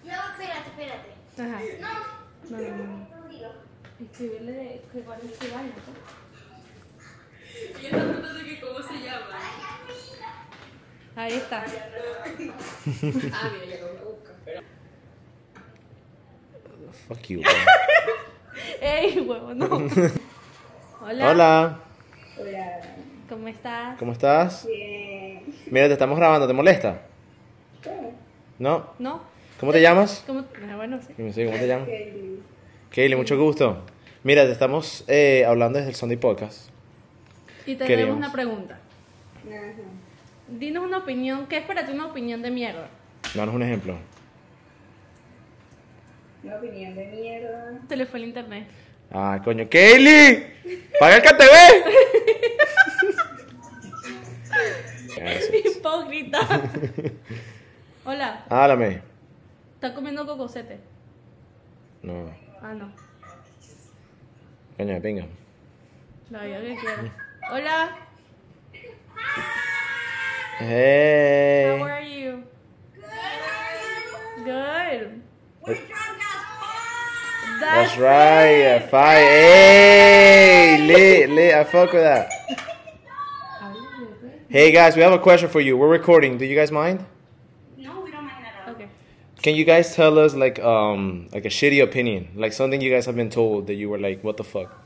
[0.04, 1.10] Ya va, espérate, espérate.
[1.42, 1.58] Ajá.
[1.80, 1.88] No.
[2.50, 2.88] No, no, no.
[4.04, 5.74] Escribirle de que cuál es vaina,
[7.80, 9.38] Y esta pregunta de que cómo se llama.
[11.20, 11.62] Ahí está.
[11.62, 14.64] Ah, mira, ya a buscar.
[17.08, 17.50] Fuck you, bro.
[18.80, 19.66] ¡Ey, huevo, no!
[21.02, 21.30] Hola.
[22.38, 22.80] Hola,
[23.28, 23.98] ¿Cómo estás?
[23.98, 24.66] ¿cómo estás?
[25.66, 27.02] Mira, te estamos grabando, ¿te molesta?
[28.58, 28.94] ¿No?
[28.98, 29.20] ¿No?
[29.58, 30.24] ¿Cómo te llamas?
[30.26, 30.46] ¿Cómo?
[30.70, 31.12] Ah, bueno, sí.
[31.18, 31.88] ¿Cómo te llamas?
[32.94, 33.82] Kaylee, mucho gusto.
[34.22, 36.70] Mira, te estamos eh, hablando desde el Sunday Podcast.
[37.66, 38.16] Y tenemos Queríamos.
[38.16, 38.78] una pregunta.
[40.50, 41.46] Dinos una opinión.
[41.46, 42.88] ¿Qué es para ti una opinión de mierda?
[43.34, 43.96] Danos un ejemplo.
[46.42, 47.78] Una opinión de mierda.
[47.88, 48.66] Se le fue el internet.
[49.12, 49.68] Ah, coño.
[49.68, 50.88] ¡Kaylee!
[50.98, 51.54] ¡Paga el KTV!
[55.76, 56.38] Hipócrita.
[58.04, 58.44] Hola.
[58.48, 59.02] Háblame.
[59.74, 60.78] ¿Estás comiendo cocosete?
[62.02, 62.30] No,
[62.62, 62.90] Ah, no.
[64.76, 65.26] coño de pinga.
[66.30, 67.10] La vida que quiero.
[67.52, 67.96] Hola.
[70.60, 71.78] Hey.
[71.78, 72.44] How are you?
[74.44, 75.22] Good.
[75.64, 75.78] Good.
[77.60, 78.76] That's right.
[78.76, 79.16] A five.
[79.16, 81.54] Hey, lit, lit.
[81.54, 82.30] I fuck with that.
[84.50, 85.76] Hey guys, we have a question for you.
[85.76, 86.36] We're recording.
[86.36, 87.06] Do you guys mind?
[87.78, 88.74] No, we don't mind at all.
[88.74, 88.88] Okay.
[89.42, 93.06] Can you guys tell us like um like a shitty opinion, like something you guys
[93.06, 94.76] have been told that you were like, what the fuck?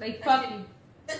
[0.00, 0.64] Like fucking.
[1.06, 1.12] The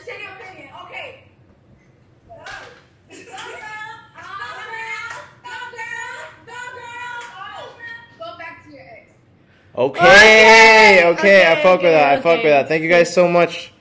[9.80, 12.04] Okay, Okay, okay, I okay, fuck with that.
[12.04, 12.68] I okay, fuck with that.
[12.68, 13.72] Thank you guys so much.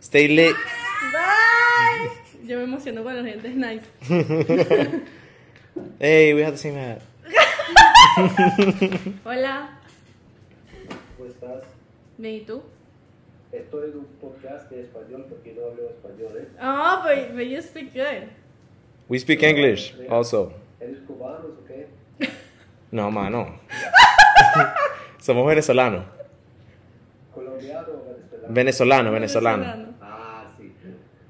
[0.00, 0.56] Stay lit.
[1.12, 2.08] Bye.
[2.48, 3.48] Yo me emociono con la gente.
[3.48, 3.84] Es nice.
[6.00, 7.02] hey, we have the same hat.
[9.26, 9.68] Hola.
[11.18, 11.64] ¿Cómo estás?
[12.16, 12.62] Bien, ¿y tú?
[13.52, 16.48] Estoy en un podcast de español porque no hablo español, ¿eh?
[16.62, 18.30] Oh, but, but you speak good.
[19.10, 20.54] We speak English also.
[20.80, 21.88] ¿Eres cubanos o qué?
[22.90, 23.60] No, mano.
[25.22, 26.04] Somos venezolanos.
[27.32, 28.54] ¿Colombiano o venezolano?
[28.54, 29.64] Venezolano, venezolano.
[30.00, 30.72] Ah, sí.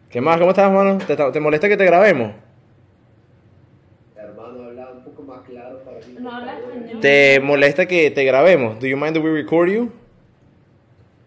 [0.09, 0.39] ¿Qué más?
[0.39, 0.97] ¿Cómo estás, mano?
[1.07, 2.33] ¿Te, te molesta que te grabemos?
[4.17, 6.17] Hermano, habla un poco más claro para mí.
[6.19, 7.01] No habla español.
[7.03, 8.81] ¿Te molesta que te grabemos?
[8.81, 9.93] Do you mind that we record you?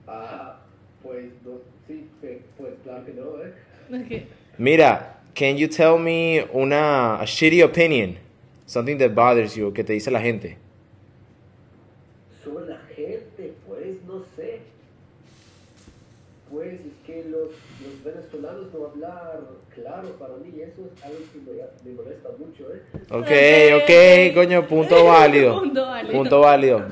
[0.08, 0.56] Ah,
[1.04, 2.08] pues, no, sí,
[2.58, 2.74] pues
[3.92, 4.24] Ok.
[4.58, 8.18] Mira, can you tell me una a shitty opinion?
[8.66, 10.58] Something that bothers you, que te dice la gente.
[12.46, 14.60] Sobre la gente, pues, no sé.
[16.56, 17.50] Pues es que los,
[17.84, 22.74] los venezolanos no hablan claro para mí, eso es algo que me, me molesta mucho,
[22.74, 22.82] ¿eh?
[23.12, 25.60] Ok, ok, coño, punto válido.
[25.60, 26.14] Punto válido.
[26.14, 26.86] Punto válido.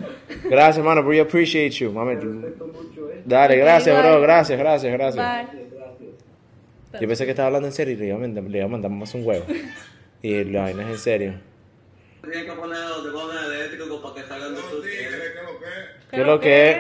[0.43, 1.93] Gracias, hermano, we appreciate you.
[1.93, 3.21] Mami, Respeto mucho, ¿eh?
[3.23, 5.25] dale, gracias, bro, gracias, gracias, gracias.
[5.25, 5.63] Bye.
[5.69, 7.01] Gracias.
[7.01, 8.69] Yo pensé que estaba hablando en serio y le iba a mandar, le iba a
[8.69, 9.45] mandar más un huevo.
[10.21, 11.33] Y la vaina es en serio.
[12.21, 16.09] Tienes que poner los de eléctricos para que salgan de tigre, ¿qué es lo que?
[16.11, 16.77] ¿Qué es lo que es?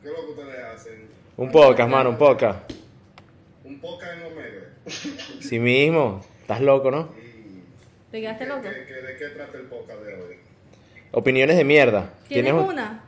[0.00, 1.11] ¿Qué es lo que ustedes hacen?
[1.36, 2.70] Un podcast, mano, un podcast.
[3.64, 4.60] ¿Un podcast en Omega?
[5.40, 6.24] Sí mismo.
[6.40, 7.12] Estás loco, ¿no?
[7.18, 7.62] ¿Y
[8.10, 8.62] ¿Te quedaste loco?
[8.62, 10.36] qué- qué- ¿De qué trata el podcast de hoy?
[11.12, 12.12] Opiniones de mierda.
[12.28, 13.04] ¿Tienes un- una?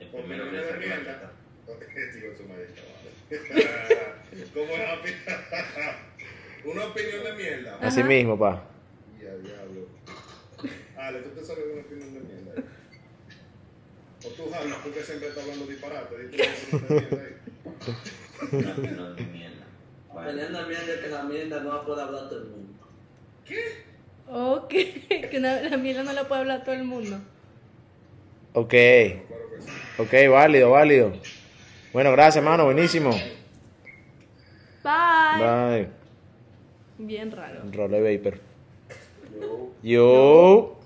[0.00, 1.12] El primero que Opiniones de saque la mierda.
[1.20, 1.32] chata.
[2.12, 2.94] Tío, su madre, chaval.
[4.54, 7.78] ¿Cómo es la opi- Una opinión de mierda.
[7.80, 8.08] Así Ajá.
[8.08, 8.62] mismo, pa.
[9.22, 9.86] Ya, diablo.
[10.96, 12.62] Ale, ¿tú te sabes una opinión de mierda?
[14.24, 17.34] O tú, Hanna, tú que siempre estás hablando disparate, dite una opinión de mierda ahí.
[18.50, 19.66] De mierda.
[20.12, 22.72] Opinión de mierda es que la mierda no poder hablar todo el mundo.
[24.30, 24.68] Ok,
[25.30, 27.18] que una- la mierda no la puede hablar todo el mundo.
[28.54, 28.68] Ok.
[28.68, 29.22] Que.
[29.98, 31.12] Ok, válido, válido.
[31.92, 32.64] Bueno, gracias, mano.
[32.64, 33.10] Buenísimo.
[34.82, 35.38] Bye.
[35.38, 35.88] Bye.
[36.98, 37.60] Bien raro.
[37.72, 38.38] Role Vapor.
[39.40, 40.76] Yo, Yo.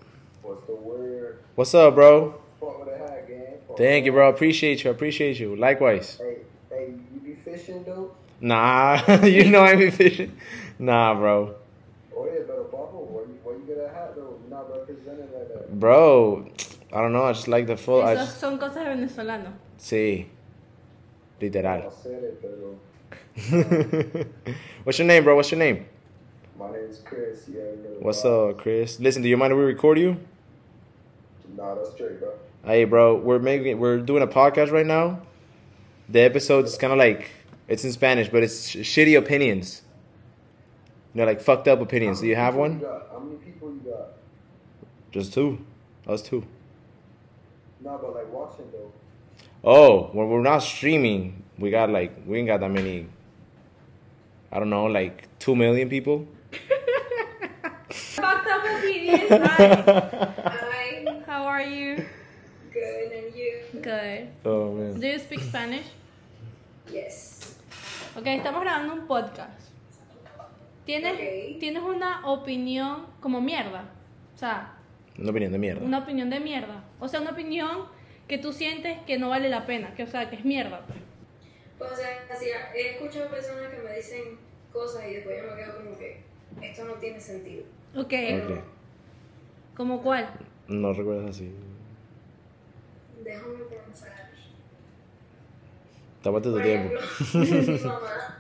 [0.43, 1.39] what's the word?
[1.57, 2.41] What's up, bro?
[3.77, 4.29] Thank you, bro.
[4.29, 4.91] Appreciate you.
[4.91, 5.57] Appreciate you.
[5.57, 6.21] Likewise.
[7.53, 8.15] Fishing, though?
[8.41, 10.37] Nah, you know I be fishing.
[10.79, 11.55] Nah, bro.
[12.17, 14.39] Oh, yeah, but Bubba, why you, why you get a hat, though?
[14.49, 15.79] Not represented like that.
[15.79, 16.49] Bro,
[16.93, 17.25] I don't know.
[17.25, 18.03] I just like the full.
[18.03, 19.53] I just, son cosas de venezolano.
[19.79, 20.27] sí.
[21.41, 21.91] Literal.
[21.91, 22.79] said it, pero
[24.85, 25.35] What's your name, bro?
[25.35, 25.87] What's your name?
[26.57, 27.49] my name is Chris.
[27.53, 27.63] Yeah,
[27.99, 29.01] What's uh, up, Chris?
[29.01, 30.19] Listen, do you mind if we record you?
[31.57, 32.31] Nah, that's straight, bro.
[32.65, 35.23] Hey, bro, we're making we're doing a podcast right now.
[36.09, 37.31] The episode's kind of like
[37.69, 39.83] it's in Spanish, but it's sh- shitty opinions.
[41.15, 42.21] You know, like fucked up opinions.
[42.21, 42.75] Do you have one?
[42.75, 43.09] you got?
[43.13, 44.09] How many people you got?
[45.11, 45.65] Just two.
[46.07, 46.45] Us two.
[47.81, 48.93] Nah, but like watching, though.
[49.65, 53.07] Oh, when we're not streaming, we got like we ain't got that many.
[54.51, 56.27] I don't know, like two million people.
[57.91, 59.29] Fucked up opinions.
[59.31, 61.23] Hi.
[61.27, 62.05] How are you?
[62.73, 63.61] Good, and you?
[63.81, 64.29] Good.
[64.45, 64.99] Oh man.
[64.99, 65.87] Do you speak Spanish?
[66.91, 67.32] Yes.
[68.17, 69.71] Ok, estamos grabando un podcast.
[70.85, 71.59] ¿Tienes.
[71.59, 73.85] ¿Tienes una opinión como mierda?
[74.35, 74.75] O sea,
[75.19, 75.85] Una opinión de mierda.
[75.85, 76.85] una opinión de mierda.
[77.01, 77.87] O sea, una opinión
[78.29, 79.95] que tú sientes que no vale la pena.
[79.95, 80.85] Que, o sea, que es mierda.
[80.87, 80.99] pues.
[81.79, 84.39] Pues, o sea, así, he escuchado personas que me dicen
[84.73, 86.23] cosas y después yo me quedo como que
[86.61, 87.65] esto no tiene sentido.
[87.97, 88.13] Ok.
[88.45, 88.59] Ok.
[89.77, 90.29] ¿Como cuál?
[90.69, 91.53] No recuerdas así.
[93.25, 94.32] Déjame pensar.
[96.23, 96.89] Tómate tu tiempo.
[97.35, 98.39] mi mamá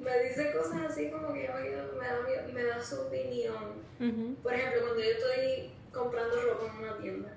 [0.00, 1.70] me dice cosas así como que yo me,
[2.06, 4.34] da, me da su opinión.
[4.42, 7.36] Por ejemplo, cuando yo estoy comprando ropa en una tienda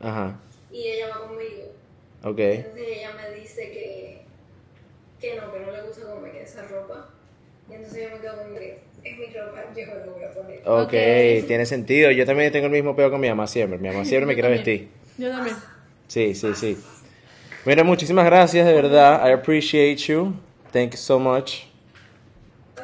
[0.00, 0.36] Ajá.
[0.72, 1.64] y ella va conmigo,
[2.24, 2.38] Ok.
[2.38, 4.22] entonces ella me dice que,
[5.20, 7.10] que no, que no le gusta cómo me queda esa ropa.
[7.70, 10.30] Y entonces yo me quedo como que es mi ropa, yo me lo voy a
[10.32, 10.58] poner.
[10.64, 11.46] Ok, Ok.
[11.46, 12.10] tiene sentido.
[12.10, 13.78] Yo también tengo el mismo peo con mi mamá siempre.
[13.78, 14.88] Mi mamá siempre me quiere vestir.
[15.18, 15.56] Yo también.
[16.08, 16.78] Sí, sí, sí.
[17.66, 19.26] Mira, muchísimas gracias, de verdad.
[19.28, 20.34] I appreciate you.
[20.72, 21.62] Thank you so much.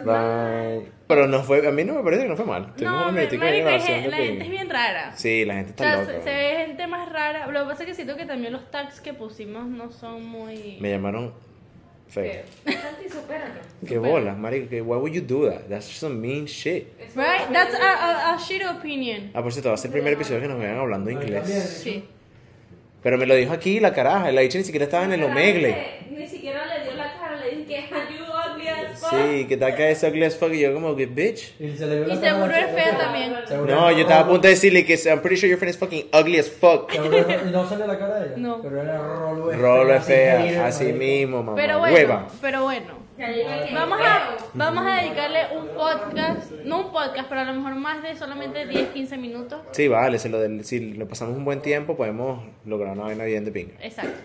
[0.04, 0.86] Bye.
[1.06, 2.72] Pero no fue, a mí no me parece que no fue mal.
[2.76, 4.26] Tuvimos No, un me- de marico, de la ping.
[4.26, 5.12] gente es bien rara.
[5.16, 6.12] Sí, la gente O está sea, loca.
[6.12, 7.46] se, se ve gente más rara.
[7.48, 10.78] Lo que pasa es que siento que también los tags que pusimos no son muy.
[10.80, 11.34] Me llamaron
[12.08, 12.42] feo.
[12.64, 13.60] Santi, supérate.
[13.86, 14.70] Qué bolas, marico.
[14.70, 15.62] que- Why would you do that?
[15.68, 16.86] That's just some mean shit.
[17.16, 17.50] Right?
[17.52, 19.32] That's a, a, a shit opinion.
[19.34, 21.46] Ah, por cierto, va a ser el primer episodio que nos vean hablando inglés.
[21.82, 22.04] Sí.
[23.02, 24.30] Pero me lo dijo aquí la caraja.
[24.30, 26.00] La dicha ni siquiera estaba en el omegle.
[26.10, 29.10] Ni siquiera le dio la cara, le dije que are you ugly as fuck.
[29.10, 30.52] Sí, que está acá ese ugly as fuck.
[30.52, 31.54] Y yo, como que, bitch.
[31.58, 33.32] Y se le vio Y la cara seguro es fea también.
[33.66, 35.78] No, es- yo estaba a punto de decirle que I'm pretty sure your friend is
[35.78, 36.92] fucking ugly as fuck.
[36.92, 38.36] Es- Y no sale la cara de ella.
[38.36, 38.60] No.
[38.60, 41.54] Pero era Rolo es Rolo es fea, así mismo, mamá.
[41.56, 42.26] Pero bueno, Hueva.
[42.42, 43.09] pero bueno.
[43.74, 48.02] Vamos a, vamos a dedicarle un podcast, no un podcast, pero a lo mejor más
[48.02, 49.60] de solamente 10, 15 minutos.
[49.72, 53.24] Sí, vale, se lo del- si lo pasamos un buen tiempo, podemos lograr una vaina
[53.24, 53.74] bien de pinga.
[53.82, 54.18] Exacto.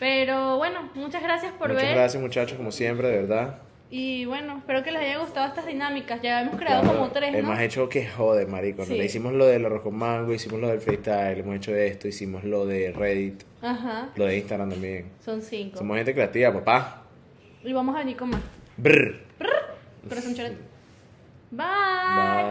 [0.00, 1.94] Pero bueno, muchas gracias por Muchas ver.
[1.94, 3.58] gracias, muchachos, como siempre, de verdad.
[3.88, 6.20] Y bueno, espero que les haya gustado estas dinámicas.
[6.20, 7.38] Ya hemos creado Claro, como tres, ¿no?
[7.38, 8.80] Hemos hecho que jode, marico.
[8.82, 8.86] ¿no?
[8.88, 8.94] Sí.
[9.00, 12.66] Hicimos lo del arroz con mango, hicimos lo del freestyle, hemos hecho esto, hicimos lo
[12.66, 15.06] de Reddit, Ajá, lo de Instagram también.
[15.24, 15.78] son cinco.
[15.78, 17.02] Somos gente creativa, papá.
[17.66, 18.40] Y vamos a venir con más.
[18.76, 19.16] Brr.
[19.40, 20.08] Brr.
[20.08, 20.56] Corazón choret.
[21.50, 21.66] Bye.
[21.66, 22.46] Bye.